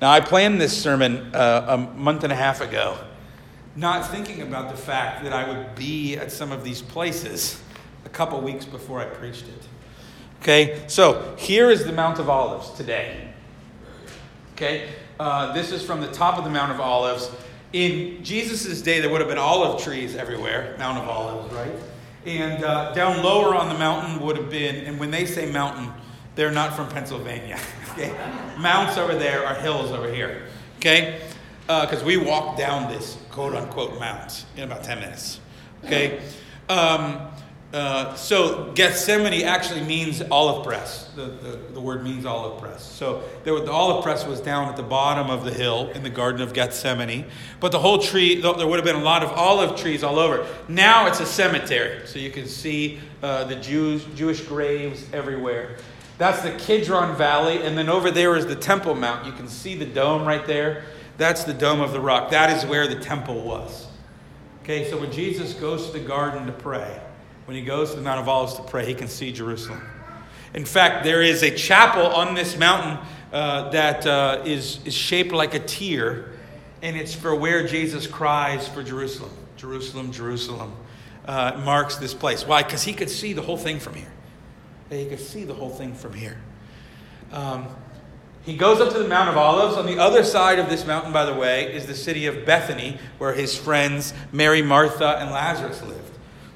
Now, 0.00 0.10
I 0.10 0.20
planned 0.20 0.60
this 0.60 0.80
sermon 0.80 1.34
uh, 1.34 1.66
a 1.68 1.76
month 1.76 2.24
and 2.24 2.32
a 2.32 2.36
half 2.36 2.60
ago, 2.60 2.98
not 3.76 4.10
thinking 4.10 4.40
about 4.42 4.70
the 4.70 4.76
fact 4.76 5.22
that 5.24 5.32
I 5.32 5.48
would 5.48 5.74
be 5.74 6.16
at 6.16 6.32
some 6.32 6.52
of 6.52 6.64
these 6.64 6.80
places 6.80 7.60
a 8.04 8.08
couple 8.08 8.40
weeks 8.40 8.64
before 8.64 9.00
I 9.00 9.06
preached 9.06 9.44
it. 9.48 9.66
Okay, 10.42 10.82
so 10.86 11.34
here 11.38 11.70
is 11.70 11.84
the 11.84 11.92
Mount 11.92 12.18
of 12.18 12.30
Olives 12.30 12.70
today. 12.70 13.28
Okay, 14.54 14.88
uh, 15.18 15.52
this 15.52 15.70
is 15.70 15.82
from 15.82 16.00
the 16.00 16.10
top 16.10 16.38
of 16.38 16.44
the 16.44 16.50
Mount 16.50 16.72
of 16.72 16.80
Olives. 16.80 17.30
In 17.72 18.24
Jesus' 18.24 18.82
day, 18.82 19.00
there 19.00 19.10
would 19.10 19.20
have 19.20 19.28
been 19.28 19.38
olive 19.38 19.82
trees 19.82 20.16
everywhere, 20.16 20.74
Mount 20.78 20.98
of 20.98 21.08
Olives, 21.08 21.52
right? 21.54 21.72
And 22.26 22.64
uh, 22.64 22.92
down 22.92 23.22
lower 23.22 23.54
on 23.54 23.68
the 23.68 23.78
mountain 23.78 24.20
would 24.24 24.36
have 24.36 24.50
been, 24.50 24.76
and 24.86 24.98
when 24.98 25.10
they 25.10 25.24
say 25.24 25.50
mountain, 25.50 25.92
they're 26.34 26.50
not 26.50 26.74
from 26.74 26.88
Pennsylvania. 26.88 27.58
Okay? 27.94 28.16
Mounts 28.56 28.96
over 28.96 29.16
there 29.16 29.44
are 29.44 29.56
hills 29.56 29.90
over 29.90 30.10
here. 30.10 30.44
Okay? 30.76 31.20
Because 31.66 32.02
uh, 32.02 32.06
we 32.06 32.16
walked 32.16 32.56
down 32.56 32.88
this 32.88 33.18
quote 33.30 33.52
unquote 33.52 33.98
mount 33.98 34.46
in 34.56 34.62
about 34.62 34.84
10 34.84 35.00
minutes. 35.00 35.40
Okay? 35.84 36.20
Um, 36.68 37.30
uh, 37.72 38.14
so 38.16 38.72
Gethsemane 38.74 39.44
actually 39.44 39.82
means 39.82 40.20
olive 40.30 40.66
press. 40.66 41.08
The, 41.14 41.26
the, 41.26 41.58
the 41.72 41.80
word 41.80 42.02
means 42.02 42.26
olive 42.26 42.60
press. 42.60 42.82
So 42.82 43.22
there, 43.44 43.54
the 43.60 43.70
olive 43.70 44.02
press 44.02 44.26
was 44.26 44.40
down 44.40 44.68
at 44.68 44.76
the 44.76 44.82
bottom 44.82 45.30
of 45.30 45.44
the 45.44 45.52
hill 45.52 45.88
in 45.90 46.02
the 46.02 46.10
Garden 46.10 46.40
of 46.40 46.52
Gethsemane. 46.52 47.26
But 47.60 47.70
the 47.70 47.78
whole 47.78 47.98
tree, 47.98 48.40
there 48.40 48.66
would 48.66 48.76
have 48.76 48.84
been 48.84 48.96
a 48.96 49.04
lot 49.04 49.22
of 49.22 49.30
olive 49.30 49.78
trees 49.78 50.02
all 50.02 50.18
over. 50.18 50.46
Now 50.68 51.06
it's 51.06 51.20
a 51.20 51.26
cemetery. 51.26 52.06
So 52.06 52.18
you 52.18 52.30
can 52.30 52.46
see 52.46 52.98
uh, 53.22 53.44
the 53.44 53.56
Jews, 53.56 54.04
Jewish 54.16 54.40
graves 54.40 55.06
everywhere. 55.12 55.76
That's 56.18 56.42
the 56.42 56.50
Kidron 56.52 57.16
Valley. 57.16 57.62
And 57.62 57.78
then 57.78 57.88
over 57.88 58.10
there 58.10 58.34
is 58.36 58.46
the 58.46 58.56
Temple 58.56 58.96
Mount. 58.96 59.26
You 59.26 59.32
can 59.32 59.46
see 59.46 59.76
the 59.76 59.86
dome 59.86 60.26
right 60.26 60.44
there. 60.44 60.84
That's 61.18 61.44
the 61.44 61.54
Dome 61.54 61.82
of 61.82 61.92
the 61.92 62.00
Rock. 62.00 62.30
That 62.30 62.56
is 62.56 62.64
where 62.64 62.88
the 62.88 62.98
temple 62.98 63.42
was. 63.42 63.86
Okay, 64.62 64.88
so 64.88 64.98
when 64.98 65.12
Jesus 65.12 65.52
goes 65.52 65.86
to 65.86 65.92
the 65.92 66.00
garden 66.00 66.46
to 66.46 66.52
pray, 66.52 66.98
when 67.50 67.56
he 67.56 67.64
goes 67.64 67.90
to 67.90 67.96
the 67.96 68.02
Mount 68.02 68.20
of 68.20 68.28
Olives 68.28 68.54
to 68.54 68.62
pray, 68.62 68.86
he 68.86 68.94
can 68.94 69.08
see 69.08 69.32
Jerusalem. 69.32 69.82
In 70.54 70.64
fact, 70.64 71.02
there 71.02 71.20
is 71.20 71.42
a 71.42 71.50
chapel 71.50 72.06
on 72.06 72.36
this 72.36 72.56
mountain 72.56 73.04
uh, 73.32 73.70
that 73.70 74.06
uh, 74.06 74.42
is 74.46 74.78
is, 74.84 74.94
shaped 74.94 75.32
like 75.32 75.54
a 75.54 75.58
tear, 75.58 76.30
and 76.80 76.96
it's 76.96 77.12
for 77.12 77.34
where 77.34 77.66
Jesus 77.66 78.06
cries 78.06 78.68
for 78.68 78.84
Jerusalem. 78.84 79.32
Jerusalem, 79.56 80.12
Jerusalem 80.12 80.76
uh, 81.26 81.60
marks 81.64 81.96
this 81.96 82.14
place. 82.14 82.46
Why? 82.46 82.62
Because 82.62 82.84
he 82.84 82.92
could 82.92 83.10
see 83.10 83.32
the 83.32 83.42
whole 83.42 83.58
thing 83.58 83.80
from 83.80 83.94
here. 83.94 84.12
He 84.88 85.06
could 85.06 85.18
see 85.18 85.42
the 85.42 85.54
whole 85.54 85.70
thing 85.70 85.92
from 85.92 86.14
here. 86.14 86.40
Um, 87.32 87.66
he 88.46 88.56
goes 88.56 88.80
up 88.80 88.92
to 88.92 88.98
the 89.00 89.08
Mount 89.08 89.28
of 89.28 89.36
Olives. 89.36 89.76
On 89.76 89.86
the 89.86 89.98
other 89.98 90.22
side 90.22 90.60
of 90.60 90.70
this 90.70 90.86
mountain, 90.86 91.12
by 91.12 91.24
the 91.24 91.34
way, 91.34 91.74
is 91.74 91.86
the 91.86 91.96
city 91.96 92.26
of 92.26 92.46
Bethany, 92.46 92.98
where 93.18 93.32
his 93.32 93.58
friends 93.58 94.14
Mary, 94.30 94.62
Martha, 94.62 95.18
and 95.18 95.32
Lazarus 95.32 95.82
lived. 95.82 95.99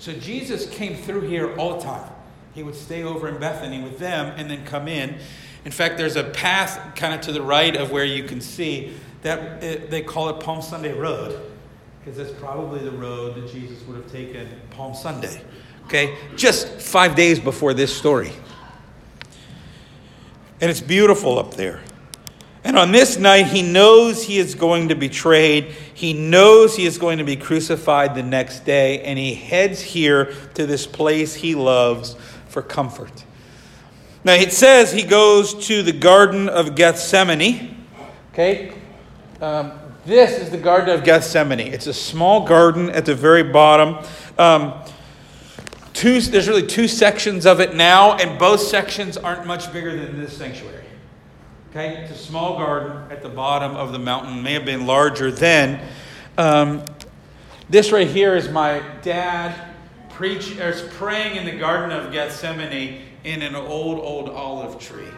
So 0.05 0.13
Jesus 0.13 0.69
came 0.69 0.97
through 0.97 1.23
here 1.23 1.57
all 1.57 1.79
the 1.79 1.83
time. 1.83 2.13
He 2.53 2.63
would 2.63 2.75
stay 2.75 3.05
over 3.05 3.27
in 3.27 3.39
Bethany 3.39 3.83
with 3.83 3.99
them 3.99 4.35
and 4.37 4.51
then 4.51 4.67
come 4.67 4.87
in. 4.87 5.17
In 5.65 5.73
fact, 5.73 5.97
there's 5.97 6.17
a 6.17 6.25
path 6.25 6.95
kind 6.95 7.15
of 7.15 7.23
to 7.23 7.33
the 7.33 7.41
right 7.41 7.75
of 7.75 7.91
where 7.91 8.05
you 8.05 8.25
can 8.25 8.43
see 8.43 8.93
that 9.23 9.65
it, 9.65 9.89
they 9.89 10.03
call 10.03 10.29
it 10.29 10.41
Palm 10.41 10.61
Sunday 10.61 10.93
Road 10.93 11.41
because 12.01 12.19
that's 12.19 12.39
probably 12.39 12.81
the 12.81 12.91
road 12.91 13.37
that 13.37 13.51
Jesus 13.51 13.83
would 13.87 13.97
have 13.97 14.13
taken 14.13 14.47
Palm 14.69 14.95
Sunday. 14.95 15.41
Okay? 15.87 16.19
Just 16.37 16.69
five 16.83 17.15
days 17.15 17.41
before 17.41 17.73
this 17.73 17.97
story. 17.97 18.33
And 20.61 20.71
it's 20.71 20.83
beautiful 20.83 21.39
up 21.39 21.55
there. 21.55 21.81
And 22.65 22.79
on 22.79 22.93
this 22.93 23.19
night, 23.19 23.49
he 23.49 23.63
knows 23.63 24.25
he 24.25 24.39
is 24.39 24.55
going 24.55 24.89
to 24.89 24.95
be 24.95 25.09
betrayed. 25.09 25.67
He 25.93 26.15
knows 26.15 26.75
he 26.75 26.87
is 26.87 26.97
going 26.97 27.19
to 27.19 27.25
be 27.25 27.37
crucified 27.37 28.15
the 28.15 28.23
next 28.23 28.61
day. 28.61 29.03
And 29.03 29.19
he 29.19 29.35
heads 29.35 29.83
here 29.83 30.33
to 30.55 30.67
this 30.67 30.87
place 30.87 31.35
he 31.35 31.55
loves 31.55 32.17
for 32.49 32.63
comfort. 32.63 33.25
Now, 34.25 34.33
it 34.33 34.53
says 34.53 34.93
he 34.93 35.03
goes 35.03 35.67
to 35.67 35.83
the 35.83 35.93
Garden 35.93 36.49
of 36.49 36.75
Gethsemane. 36.75 37.87
Okay? 38.33 38.73
Um, 39.43 39.73
this 40.07 40.39
is 40.39 40.49
the 40.49 40.57
Garden 40.57 40.99
of 40.99 41.05
Gethsemane. 41.05 41.61
It's 41.61 41.87
a 41.87 41.93
small 41.93 42.47
garden 42.47 42.89
at 42.89 43.05
the 43.05 43.15
very 43.15 43.43
bottom. 43.43 44.03
Um, 44.39 44.83
two, 45.93 46.19
there's 46.23 46.49
really 46.49 46.67
two 46.67 46.89
sections 46.89 47.45
of 47.45 47.61
it 47.61 47.75
now, 47.75 48.17
and 48.17 48.39
both 48.39 48.61
sections 48.61 49.19
aren't 49.19 49.47
much 49.47 49.71
bigger 49.71 49.95
than 49.95 50.19
this 50.19 50.35
sanctuary. 50.35 50.85
Okay, 51.77 52.05
it's 52.05 52.13
a 52.13 52.17
small 52.17 52.57
garden 52.57 53.11
at 53.11 53.21
the 53.21 53.29
bottom 53.29 53.75
of 53.75 53.91
the 53.91 53.99
mountain, 53.99 54.45
may 54.45 54.53
have 54.53 54.65
been 54.65 54.87
larger 54.87 55.33
then. 55.33 55.85
Um, 56.39 56.85
this 57.69 57.91
right 57.91 58.07
here 58.07 58.37
is 58.37 58.49
my 58.49 58.81
dad 59.03 59.75
preach, 60.11 60.57
or 60.57 60.73
praying 60.91 61.35
in 61.35 61.45
the 61.45 61.59
Garden 61.59 61.91
of 61.91 62.13
Gethsemane 62.13 63.03
in 63.25 63.43
an 63.43 63.57
old, 63.57 63.99
old 63.99 64.29
olive 64.29 64.79
tree. 64.79 65.09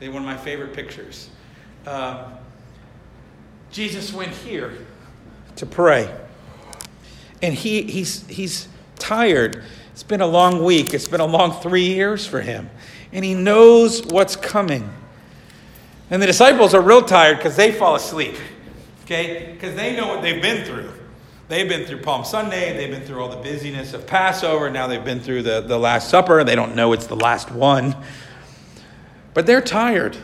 They're 0.00 0.10
one 0.10 0.20
of 0.20 0.26
my 0.26 0.36
favorite 0.36 0.74
pictures. 0.74 1.30
Um, 1.86 2.34
Jesus 3.70 4.12
went 4.12 4.32
here 4.32 4.84
to 5.56 5.64
pray. 5.64 6.14
And 7.40 7.54
he, 7.54 7.84
he's, 7.84 8.26
he's 8.26 8.68
tired. 8.98 9.64
It's 9.92 10.02
been 10.02 10.20
a 10.20 10.26
long 10.26 10.62
week. 10.62 10.92
It's 10.92 11.08
been 11.08 11.20
a 11.20 11.26
long 11.26 11.58
three 11.62 11.86
years 11.86 12.26
for 12.26 12.42
him. 12.42 12.68
And 13.12 13.24
he 13.24 13.32
knows 13.32 14.04
what's 14.04 14.36
coming. 14.36 14.92
And 16.10 16.20
the 16.20 16.26
disciples 16.26 16.74
are 16.74 16.80
real 16.80 17.02
tired 17.02 17.38
because 17.38 17.56
they 17.56 17.72
fall 17.72 17.94
asleep, 17.94 18.36
okay? 19.04 19.50
Because 19.52 19.74
they 19.74 19.96
know 19.96 20.08
what 20.08 20.22
they've 20.22 20.42
been 20.42 20.64
through. 20.64 20.92
They've 21.48 21.68
been 21.68 21.86
through 21.86 22.00
Palm 22.00 22.24
Sunday, 22.24 22.76
they've 22.76 22.90
been 22.90 23.04
through 23.04 23.22
all 23.22 23.28
the 23.28 23.36
busyness 23.36 23.92
of 23.92 24.06
Passover, 24.06 24.70
now 24.70 24.86
they've 24.86 25.04
been 25.04 25.20
through 25.20 25.42
the, 25.42 25.60
the 25.60 25.78
Last 25.78 26.08
Supper, 26.08 26.44
they 26.44 26.54
don't 26.54 26.74
know 26.74 26.92
it's 26.92 27.06
the 27.06 27.16
last 27.16 27.50
one. 27.50 27.94
But 29.34 29.46
they're 29.46 29.60
tired. 29.60 30.16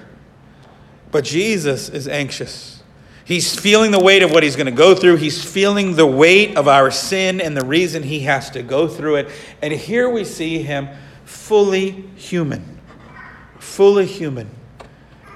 But 1.11 1.25
Jesus 1.25 1.89
is 1.89 2.09
anxious. 2.09 2.83
He's 3.25 3.59
feeling 3.59 3.91
the 3.91 4.01
weight 4.01 4.23
of 4.23 4.31
what 4.31 4.43
he's 4.43 4.57
going 4.57 4.67
to 4.67 4.73
go 4.73 4.95
through. 4.95 5.17
He's 5.17 5.45
feeling 5.45 5.97
the 5.97 6.07
weight 6.07 6.57
of 6.57 6.67
our 6.67 6.91
sin 6.91 7.43
and 7.43 7.55
the 7.55 7.65
reason 7.65 8.03
he 8.03 8.21
has 8.21 8.49
to 8.51 8.63
go 8.63 8.89
through 8.89 9.17
it. 9.17 9.29
And 9.61 9.73
here 9.73 10.09
we 10.09 10.25
see 10.25 10.63
him 10.63 10.89
fully 11.27 11.91
human. 12.17 12.81
Fully 13.59 14.07
human 14.07 14.49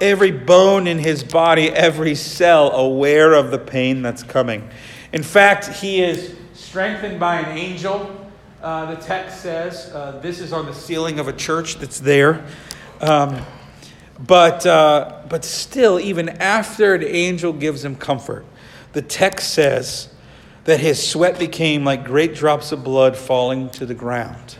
every 0.03 0.31
bone 0.31 0.85
in 0.85 0.99
his 0.99 1.23
body, 1.23 1.69
every 1.69 2.13
cell 2.13 2.71
aware 2.71 3.33
of 3.33 3.51
the 3.51 3.57
pain 3.57 4.01
that's 4.01 4.21
coming. 4.21 4.69
In 5.13 5.23
fact, 5.23 5.67
he 5.67 6.03
is 6.03 6.35
strengthened 6.53 7.19
by 7.19 7.39
an 7.39 7.57
angel. 7.57 8.29
Uh, 8.61 8.93
the 8.93 9.01
text 9.01 9.41
says 9.41 9.91
uh, 9.93 10.19
this 10.21 10.39
is 10.39 10.51
on 10.51 10.65
the 10.65 10.73
ceiling 10.73 11.19
of 11.19 11.29
a 11.29 11.33
church 11.33 11.75
that's 11.75 12.01
there. 12.01 12.45
Um, 12.99 13.45
but, 14.19 14.65
uh, 14.65 15.21
but 15.29 15.45
still, 15.45 15.99
even 15.99 16.29
after 16.29 16.95
an 16.95 17.03
angel 17.03 17.53
gives 17.53 17.83
him 17.83 17.95
comfort, 17.95 18.45
the 18.91 19.01
text 19.01 19.53
says 19.53 20.09
that 20.65 20.81
his 20.81 21.05
sweat 21.05 21.39
became 21.39 21.85
like 21.85 22.03
great 22.03 22.35
drops 22.35 22.73
of 22.73 22.83
blood 22.83 23.15
falling 23.15 23.69
to 23.71 23.85
the 23.85 23.95
ground. 23.95 24.57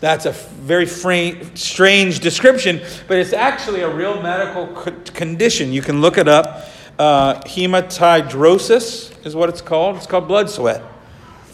That's 0.00 0.26
a 0.26 0.32
very 0.32 0.86
strange 0.86 2.20
description, 2.20 2.82
but 3.08 3.18
it's 3.18 3.32
actually 3.32 3.80
a 3.80 3.88
real 3.88 4.20
medical 4.20 4.66
condition. 4.66 5.72
You 5.72 5.80
can 5.80 6.02
look 6.02 6.18
it 6.18 6.28
up. 6.28 6.66
Uh, 6.98 7.40
hematidrosis 7.42 9.26
is 9.26 9.34
what 9.34 9.48
it's 9.48 9.62
called. 9.62 9.96
It's 9.96 10.06
called 10.06 10.28
blood 10.28 10.50
sweat. 10.50 10.82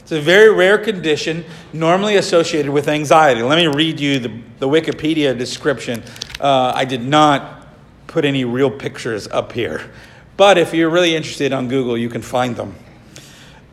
It's 0.00 0.11
a 0.11 0.20
very 0.20 0.52
rare 0.52 0.78
condition, 0.78 1.44
normally 1.72 2.16
associated 2.16 2.72
with 2.72 2.88
anxiety. 2.88 3.42
Let 3.42 3.56
me 3.56 3.68
read 3.68 4.00
you 4.00 4.18
the, 4.18 4.32
the 4.58 4.68
Wikipedia 4.68 5.38
description. 5.38 6.02
Uh, 6.40 6.72
I 6.75 6.84
did 6.84 7.02
not 7.02 7.68
put 8.08 8.25
any 8.25 8.44
real 8.44 8.70
pictures 8.70 9.28
up 9.28 9.52
here, 9.52 9.88
but 10.37 10.58
if 10.58 10.75
you're 10.75 10.90
really 10.90 11.14
interested 11.14 11.52
on 11.52 11.68
Google, 11.68 11.96
you 11.96 12.08
can 12.08 12.22
find 12.22 12.56
them. 12.56 12.75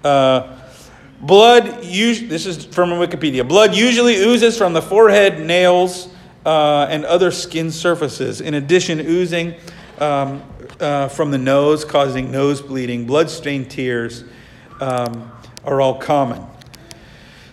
Uh, 0.03 0.58
Blood, 1.21 1.81
this 1.83 2.45
is 2.45 2.63
from 2.65 2.91
Wikipedia. 2.91 3.45
Blood 3.45 3.75
usually 3.75 4.15
oozes 4.15 4.57
from 4.57 4.71
the 4.71 4.81
forehead, 4.81 5.45
nails, 5.45 6.07
uh, 6.45 6.87
and 6.89 7.03
other 7.03 7.29
skin 7.29 7.71
surfaces. 7.71 8.39
In 8.39 8.53
addition, 8.53 9.01
oozing 9.01 9.55
um, 9.99 10.41
uh, 10.79 11.09
from 11.09 11.31
the 11.31 11.37
nose, 11.37 11.83
causing 11.83 12.31
nose 12.31 12.61
bleeding, 12.61 13.05
blood 13.05 13.29
stained 13.29 13.69
tears 13.69 14.23
um, 14.79 15.29
are 15.65 15.81
all 15.81 15.95
common. 15.95 16.41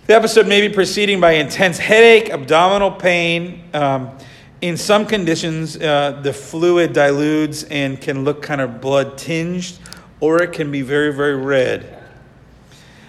The 0.07 0.15
episode 0.15 0.47
may 0.47 0.67
be 0.67 0.73
preceding 0.73 1.21
by 1.21 1.33
intense 1.33 1.77
headache, 1.77 2.31
abdominal 2.31 2.93
pain. 2.93 3.65
Um, 3.75 4.17
in 4.61 4.77
some 4.77 5.07
conditions, 5.07 5.77
uh, 5.77 6.21
the 6.23 6.33
fluid 6.33 6.93
dilutes 6.93 7.65
and 7.65 8.01
can 8.01 8.23
look 8.23 8.43
kind 8.43 8.61
of 8.61 8.81
blood 8.81 9.19
tinged, 9.19 9.77
or 10.21 10.41
it 10.41 10.53
can 10.53 10.71
be 10.71 10.83
very, 10.83 11.13
very 11.13 11.35
red. 11.35 11.96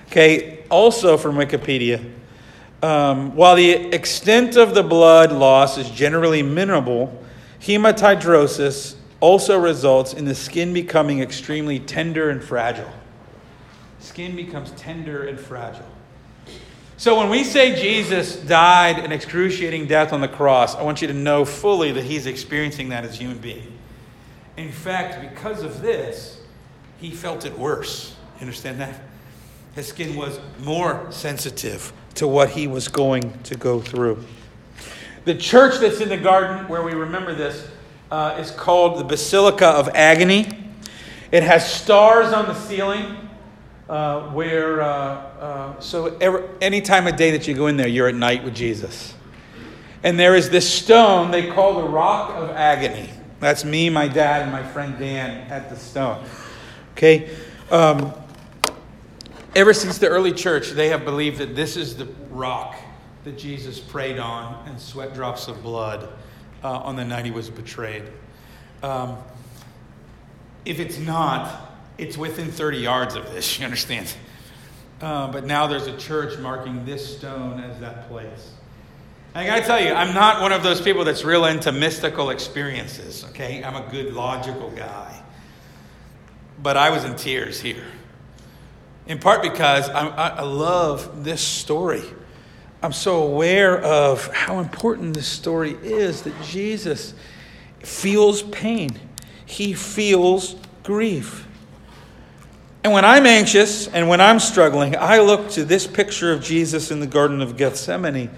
Okay, 0.07 0.63
also 0.69 1.17
from 1.17 1.35
Wikipedia. 1.35 2.13
Um, 2.81 3.35
while 3.35 3.55
the 3.55 3.71
extent 3.71 4.55
of 4.55 4.75
the 4.75 4.83
blood 4.83 5.31
loss 5.31 5.77
is 5.77 5.89
generally 5.89 6.43
minimal, 6.43 7.23
hematidrosis 7.59 8.95
also 9.19 9.57
results 9.59 10.13
in 10.13 10.25
the 10.25 10.35
skin 10.35 10.73
becoming 10.73 11.21
extremely 11.21 11.79
tender 11.79 12.29
and 12.29 12.43
fragile. 12.43 12.91
Skin 13.99 14.35
becomes 14.35 14.71
tender 14.71 15.27
and 15.27 15.39
fragile. 15.39 15.85
So 16.97 17.17
when 17.17 17.29
we 17.29 17.43
say 17.43 17.79
Jesus 17.79 18.37
died 18.37 18.99
an 18.99 19.11
excruciating 19.11 19.87
death 19.87 20.13
on 20.13 20.21
the 20.21 20.27
cross, 20.27 20.75
I 20.75 20.83
want 20.83 21.01
you 21.01 21.07
to 21.07 21.13
know 21.13 21.45
fully 21.45 21.91
that 21.91 22.03
he's 22.03 22.25
experiencing 22.25 22.89
that 22.89 23.03
as 23.03 23.13
a 23.15 23.17
human 23.17 23.37
being. 23.37 23.77
In 24.55 24.71
fact, 24.71 25.21
because 25.21 25.61
of 25.61 25.81
this, 25.81 26.39
he 26.99 27.11
felt 27.11 27.45
it 27.45 27.57
worse. 27.57 28.15
You 28.35 28.41
understand 28.41 28.79
that? 28.81 28.99
His 29.77 29.89
skin 29.89 30.15
was 30.15 30.39
more 30.57 31.05
sensitive 31.11 31.93
to 32.15 32.27
what 32.27 32.49
he 32.49 32.65
was 32.65 32.87
going 32.87 33.31
to 33.43 33.55
go 33.55 33.79
through. 33.79 34.25
The 35.25 35.35
church 35.35 35.79
that's 35.79 36.01
in 36.01 36.09
the 36.09 36.17
garden 36.17 36.67
where 36.67 36.81
we 36.81 36.93
remember 36.93 37.35
this 37.35 37.67
uh, 38.09 38.37
is 38.39 38.49
called 38.49 38.97
the 38.97 39.03
Basilica 39.03 39.67
of 39.67 39.87
Agony. 39.89 40.47
It 41.31 41.43
has 41.43 41.71
stars 41.71 42.33
on 42.33 42.47
the 42.47 42.55
ceiling. 42.55 43.17
Uh, 43.87 44.31
where, 44.31 44.81
uh, 44.81 44.87
uh, 44.87 45.79
so 45.79 46.17
every, 46.17 46.43
any 46.59 46.81
time 46.81 47.05
of 47.05 47.15
day 47.15 47.29
that 47.29 47.47
you 47.47 47.53
go 47.53 47.67
in 47.67 47.77
there, 47.77 47.87
you're 47.87 48.07
at 48.07 48.15
night 48.15 48.43
with 48.43 48.55
Jesus. 48.55 49.13
And 50.01 50.17
there 50.17 50.35
is 50.35 50.49
this 50.49 50.67
stone 50.67 51.29
they 51.29 51.51
call 51.51 51.79
the 51.83 51.87
Rock 51.87 52.31
of 52.31 52.49
Agony. 52.49 53.11
That's 53.39 53.63
me, 53.63 53.91
my 53.91 54.07
dad, 54.07 54.41
and 54.41 54.51
my 54.51 54.63
friend 54.63 54.97
Dan 54.97 55.51
at 55.51 55.69
the 55.69 55.75
stone. 55.75 56.25
Okay? 56.93 57.29
Um, 57.69 58.11
ever 59.57 59.73
since 59.73 59.97
the 59.97 60.07
early 60.07 60.31
church, 60.31 60.69
they 60.69 60.89
have 60.89 61.03
believed 61.03 61.39
that 61.39 61.55
this 61.55 61.77
is 61.77 61.97
the 61.97 62.05
rock 62.29 62.75
that 63.23 63.39
Jesus 63.39 63.79
prayed 63.79 64.19
on 64.19 64.67
and 64.69 64.79
sweat 64.79 65.15
drops 65.15 65.47
of 65.47 65.63
blood 65.63 66.07
uh, 66.63 66.77
on 66.77 66.95
the 66.95 67.03
night 67.03 67.25
he 67.25 67.31
was 67.31 67.49
betrayed. 67.49 68.03
Um, 68.83 69.17
if 70.63 70.79
it's 70.79 70.99
not, 70.99 71.71
it's 71.97 72.19
within 72.19 72.51
30 72.51 72.77
yards 72.77 73.15
of 73.15 73.25
this, 73.33 73.57
you 73.59 73.65
understand? 73.65 74.13
Uh, 75.01 75.31
but 75.31 75.43
now 75.43 75.65
there's 75.65 75.87
a 75.87 75.97
church 75.97 76.37
marking 76.37 76.85
this 76.85 77.17
stone 77.17 77.59
as 77.59 77.79
that 77.79 78.07
place. 78.09 78.51
I 79.33 79.45
gotta 79.45 79.65
tell 79.65 79.81
you, 79.81 79.91
I'm 79.91 80.13
not 80.13 80.39
one 80.41 80.51
of 80.51 80.61
those 80.61 80.81
people 80.81 81.03
that's 81.03 81.23
real 81.23 81.45
into 81.45 81.71
mystical 81.71 82.29
experiences, 82.29 83.25
okay? 83.29 83.63
I'm 83.63 83.75
a 83.75 83.89
good 83.89 84.13
logical 84.13 84.69
guy. 84.69 85.23
But 86.61 86.77
I 86.77 86.91
was 86.91 87.03
in 87.03 87.15
tears 87.15 87.59
here. 87.59 87.85
In 89.07 89.19
part 89.19 89.41
because 89.41 89.89
I, 89.89 90.07
I 90.07 90.41
love 90.41 91.23
this 91.23 91.41
story. 91.41 92.03
I'm 92.83 92.93
so 92.93 93.23
aware 93.23 93.81
of 93.81 94.27
how 94.33 94.59
important 94.59 95.13
this 95.13 95.27
story 95.27 95.71
is 95.81 96.23
that 96.23 96.33
Jesus 96.43 97.13
feels 97.79 98.43
pain, 98.43 98.99
he 99.45 99.73
feels 99.73 100.55
grief. 100.83 101.47
And 102.83 102.93
when 102.93 103.03
I'm 103.03 103.25
anxious 103.25 103.87
and 103.87 104.07
when 104.07 104.21
I'm 104.21 104.39
struggling, 104.39 104.95
I 104.95 105.19
look 105.19 105.49
to 105.51 105.65
this 105.65 105.87
picture 105.87 106.31
of 106.31 106.41
Jesus 106.41 106.91
in 106.91 106.99
the 106.99 107.07
Garden 107.07 107.41
of 107.41 107.57
Gethsemane 107.57 108.29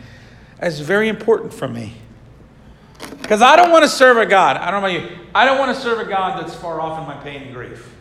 as 0.59 0.79
very 0.79 1.09
important 1.09 1.53
for 1.53 1.67
me. 1.67 1.93
Because 3.21 3.41
I 3.41 3.55
don't 3.55 3.71
want 3.71 3.83
to 3.83 3.89
serve 3.89 4.17
a 4.17 4.25
God. 4.25 4.57
I 4.57 4.71
don't 4.71 4.81
know 4.81 4.87
about 4.89 5.11
you. 5.11 5.17
I 5.35 5.45
don't 5.45 5.59
want 5.59 5.75
to 5.75 5.81
serve 5.81 5.99
a 5.99 6.09
God 6.09 6.41
that's 6.41 6.55
far 6.55 6.81
off 6.81 6.99
in 6.99 7.07
my 7.07 7.21
pain 7.23 7.43
and 7.43 7.53
grief. 7.53 7.95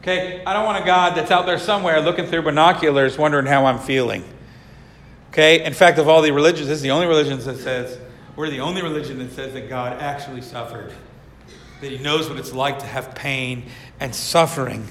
Okay? 0.00 0.42
I 0.44 0.52
don't 0.52 0.64
want 0.64 0.82
a 0.82 0.86
God 0.86 1.14
that's 1.14 1.30
out 1.30 1.46
there 1.46 1.58
somewhere 1.58 2.00
looking 2.00 2.26
through 2.26 2.42
binoculars 2.42 3.18
wondering 3.18 3.46
how 3.46 3.66
I'm 3.66 3.78
feeling. 3.78 4.24
Okay? 5.30 5.64
In 5.64 5.74
fact, 5.74 5.98
of 5.98 6.08
all 6.08 6.22
the 6.22 6.32
religions, 6.32 6.68
this 6.68 6.76
is 6.76 6.82
the 6.82 6.90
only 6.90 7.06
religion 7.06 7.38
that 7.38 7.58
says, 7.58 7.98
we're 8.36 8.50
the 8.50 8.60
only 8.60 8.82
religion 8.82 9.18
that 9.18 9.32
says 9.32 9.52
that 9.52 9.68
God 9.68 10.00
actually 10.00 10.40
suffered, 10.40 10.92
that 11.80 11.90
He 11.90 11.98
knows 11.98 12.28
what 12.28 12.38
it's 12.38 12.52
like 12.52 12.78
to 12.78 12.86
have 12.86 13.14
pain 13.14 13.64
and 13.98 14.14
suffering. 14.14 14.86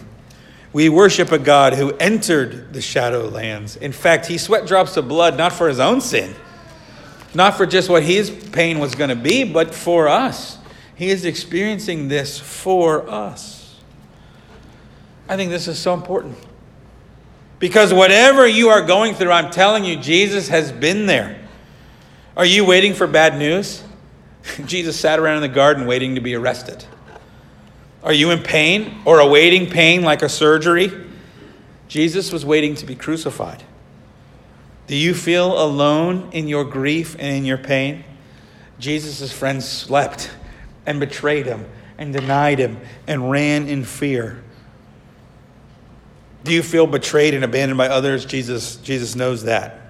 We 0.71 0.87
worship 0.87 1.31
a 1.31 1.39
God 1.39 1.73
who 1.73 1.93
entered 1.97 2.73
the 2.73 2.81
shadow 2.81 3.27
lands. 3.27 3.75
In 3.75 3.91
fact, 3.91 4.27
he 4.27 4.37
sweat 4.37 4.67
drops 4.67 4.97
of 4.97 5.07
blood 5.07 5.35
not 5.35 5.51
for 5.51 5.67
his 5.67 5.79
own 5.79 5.99
sin, 5.99 6.35
not 7.33 7.57
for 7.57 7.65
just 7.65 7.89
what 7.89 8.03
his 8.03 8.29
pain 8.29 8.77
was 8.77 8.93
going 8.93 9.09
to 9.09 9.15
be, 9.15 9.43
but 9.43 9.73
for 9.73 10.07
us. 10.07 10.59
He 10.93 11.09
is 11.09 11.25
experiencing 11.25 12.07
this 12.07 12.37
for 12.37 13.09
us. 13.09 13.58
I 15.29 15.37
think 15.37 15.51
this 15.51 15.67
is 15.67 15.77
so 15.77 15.93
important. 15.93 16.35
Because 17.59 17.93
whatever 17.93 18.47
you 18.47 18.69
are 18.69 18.81
going 18.81 19.13
through, 19.13 19.31
I'm 19.31 19.51
telling 19.51 19.85
you, 19.85 19.95
Jesus 19.95 20.47
has 20.47 20.71
been 20.71 21.05
there. 21.05 21.39
Are 22.35 22.45
you 22.45 22.65
waiting 22.65 22.93
for 22.93 23.05
bad 23.05 23.37
news? 23.37 23.83
Jesus 24.65 24.99
sat 24.99 25.19
around 25.19 25.37
in 25.37 25.41
the 25.41 25.55
garden 25.55 25.85
waiting 25.85 26.15
to 26.15 26.21
be 26.21 26.33
arrested. 26.33 26.83
Are 28.03 28.13
you 28.13 28.31
in 28.31 28.41
pain 28.41 29.01
or 29.05 29.19
awaiting 29.19 29.69
pain 29.69 30.01
like 30.01 30.21
a 30.23 30.29
surgery? 30.29 30.91
Jesus 31.87 32.31
was 32.31 32.45
waiting 32.45 32.75
to 32.75 32.85
be 32.85 32.95
crucified. 32.95 33.63
Do 34.87 34.95
you 34.95 35.13
feel 35.13 35.61
alone 35.61 36.29
in 36.31 36.47
your 36.47 36.63
grief 36.63 37.15
and 37.19 37.37
in 37.37 37.45
your 37.45 37.57
pain? 37.57 38.03
Jesus' 38.79 39.31
friends 39.31 39.67
slept 39.67 40.31
and 40.85 40.99
betrayed 40.99 41.45
him 41.45 41.65
and 41.97 42.13
denied 42.13 42.57
him 42.57 42.79
and 43.05 43.29
ran 43.29 43.67
in 43.67 43.83
fear. 43.83 44.41
Do 46.43 46.53
you 46.53 46.63
feel 46.63 46.87
betrayed 46.87 47.33
and 47.33 47.43
abandoned 47.43 47.77
by 47.77 47.87
others? 47.87 48.25
Jesus, 48.25 48.77
Jesus 48.77 49.15
knows 49.15 49.43
that. 49.43 49.81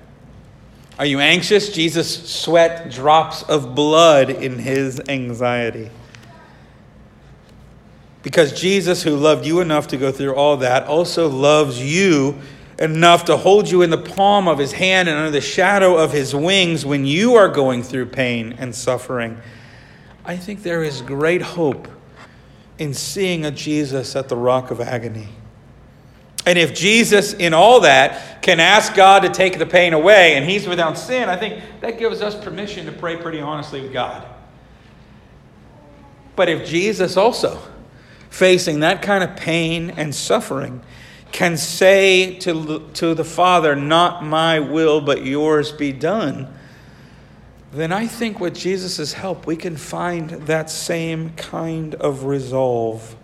Are 0.98 1.06
you 1.06 1.20
anxious? 1.20 1.70
Jesus 1.70 2.30
sweat 2.30 2.92
drops 2.92 3.44
of 3.44 3.74
blood 3.76 4.30
in 4.30 4.60
his 4.60 5.00
anxiety. 5.08 5.90
Because 8.22 8.60
Jesus, 8.60 9.02
who 9.04 9.16
loved 9.16 9.46
you 9.46 9.62
enough 9.62 9.88
to 9.88 9.98
go 9.98 10.12
through 10.12 10.36
all 10.36 10.58
that, 10.58 10.88
also 10.88 11.30
loves 11.30 11.82
you 11.82 12.38
enough 12.80 13.26
to 13.26 13.38
hold 13.38 13.70
you 13.70 13.82
in 13.82 13.90
the 13.90 13.98
palm 13.98 14.48
of 14.48 14.58
his 14.58 14.74
hand 14.74 15.08
and 15.08 15.18
under 15.18 15.32
the 15.32 15.42
shadow 15.42 15.96
of 15.96 16.12
his 16.12 16.36
wings 16.36 16.86
when 16.86 17.06
you 17.06 17.36
are 17.36 17.48
going 17.48 17.84
through 17.84 18.08
pain 18.08 18.56
and 18.58 18.76
suffering. 18.76 19.38
I 20.26 20.36
think 20.36 20.64
there 20.64 20.84
is 20.84 21.02
great 21.02 21.42
hope 21.42 21.88
in 22.78 22.94
seeing 22.94 23.46
a 23.46 23.52
Jesus 23.52 24.16
at 24.16 24.30
the 24.30 24.38
rock 24.38 24.70
of 24.72 24.82
agony. 24.82 25.30
And 26.46 26.58
if 26.58 26.74
Jesus, 26.74 27.34
in 27.34 27.54
all 27.54 27.82
that, 27.82 28.42
can 28.42 28.60
ask 28.60 28.96
God 28.96 29.22
to 29.22 29.30
take 29.30 29.60
the 29.60 29.66
pain 29.66 29.94
away 29.94 30.36
and 30.36 30.50
he's 30.50 30.68
without 30.68 30.98
sin, 30.98 31.30
I 31.30 31.36
think 31.36 31.64
that 31.82 32.00
gives 32.00 32.22
us 32.22 32.36
permission 32.36 32.86
to 32.86 32.92
pray 32.92 33.18
pretty 33.18 33.42
honestly 33.42 33.82
with 33.82 33.94
God. 33.94 34.26
But 36.36 36.50
if 36.50 36.66
Jesus 36.66 37.18
also, 37.18 37.62
facing 38.30 38.80
that 38.80 39.02
kind 39.02 39.24
of 39.24 39.36
pain 39.36 39.90
and 39.92 40.16
suffering 40.16 40.82
can 41.32 41.58
say 41.58 42.40
to, 42.40 42.90
to 42.94 43.14
the 43.14 43.26
Father, 43.26 43.76
Not 43.76 44.24
my 44.24 44.60
will, 44.60 45.02
but 45.02 45.26
yours 45.26 45.72
be 45.72 45.92
done, 45.92 46.48
then 47.72 47.92
I 47.92 48.08
think 48.08 48.40
with 48.40 48.56
Jesus' 48.56 49.14
help, 49.14 49.46
we 49.46 49.56
can 49.56 49.78
find 49.78 50.30
that 50.30 50.70
same 50.70 51.32
kind 51.32 51.94
of 51.96 52.24
resolve. 52.24 53.16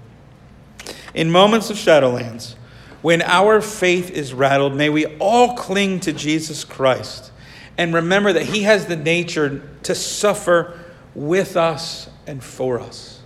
In 1.16 1.32
moments 1.32 1.70
of 1.70 1.78
Shadowlands, 1.78 2.56
when 3.06 3.22
our 3.22 3.62
faith 3.62 4.10
is 4.10 4.34
rattled, 4.34 4.74
may 4.74 4.90
we 4.90 5.06
all 5.18 5.54
cling 5.54 6.00
to 6.00 6.12
Jesus 6.12 6.64
Christ 6.64 7.32
and 7.78 7.94
remember 7.94 8.34
that 8.34 8.48
He 8.48 8.64
has 8.64 8.88
the 8.88 8.96
nature 8.96 9.62
to 9.84 9.94
suffer 9.94 10.80
with 11.14 11.56
us 11.56 12.10
and 12.26 12.44
for 12.44 12.80
us 12.80 13.22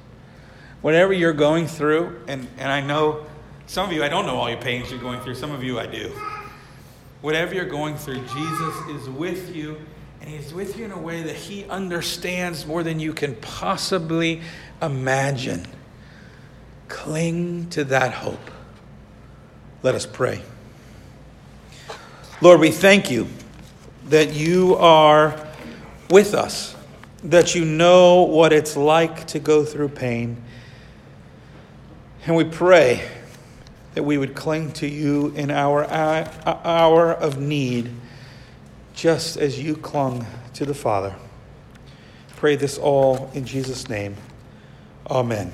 whatever 0.82 1.14
you're 1.14 1.32
going 1.32 1.66
through, 1.66 2.20
and, 2.28 2.46
and 2.58 2.70
I 2.70 2.82
know 2.82 3.26
some 3.68 3.88
of 3.88 3.96
you, 3.96 4.04
I 4.04 4.10
don't 4.10 4.26
know 4.26 4.36
all 4.36 4.50
your 4.50 4.60
pains 4.60 4.92
you're 4.92 5.00
going 5.00 5.22
through, 5.22 5.36
some 5.36 5.52
of 5.52 5.64
you 5.64 5.80
I 5.80 5.86
do. 5.86 6.12
Whatever 7.22 7.56
you're 7.56 7.64
going 7.64 7.96
through, 7.96 8.20
Jesus 8.20 8.76
is 8.90 9.10
with 9.10 9.56
you, 9.56 9.78
and 10.20 10.30
He's 10.30 10.54
with 10.54 10.78
you 10.78 10.84
in 10.84 10.92
a 10.92 11.00
way 11.00 11.24
that 11.24 11.38
He 11.38 11.64
understands 11.66 12.66
more 12.66 12.84
than 12.84 13.00
you 13.00 13.14
can 13.14 13.34
possibly 13.38 14.42
imagine. 14.82 15.66
Cling 16.90 17.70
to 17.70 17.86
that 17.86 18.12
hope. 18.12 18.52
Let 19.84 19.96
us 19.96 20.06
pray. 20.06 20.42
Lord, 22.42 22.60
we 22.60 22.72
thank 22.72 23.12
you 23.12 23.28
that 24.08 24.34
you 24.34 24.76
are 24.76 25.48
with 26.10 26.34
us, 26.34 26.76
that 27.24 27.56
you 27.56 27.66
know 27.66 28.24
what 28.24 28.54
it's 28.54 28.76
like 28.76 29.28
to 29.28 29.40
go 29.40 29.64
through 29.64 29.90
pain 29.90 30.44
and 32.26 32.36
we 32.36 32.44
pray 32.44 33.10
that 33.94 34.04
we 34.04 34.18
would 34.18 34.36
cling 34.36 34.72
to 34.74 34.88
you 34.88 35.34
in 35.36 35.50
our 35.50 35.84
uh, 35.84 36.32
hour 36.64 37.12
of 37.12 37.40
need, 37.40 37.90
just 38.94 39.38
as 39.38 39.60
you 39.60 39.76
clung 39.76 40.26
to 40.54 40.66
the 40.66 40.74
Father. 40.74 41.16
Pray 42.36 42.56
this 42.56 42.78
all 42.78 43.32
in 43.34 43.46
Jesus' 43.46 43.90
name. 43.90 44.16
Amen. 45.10 45.52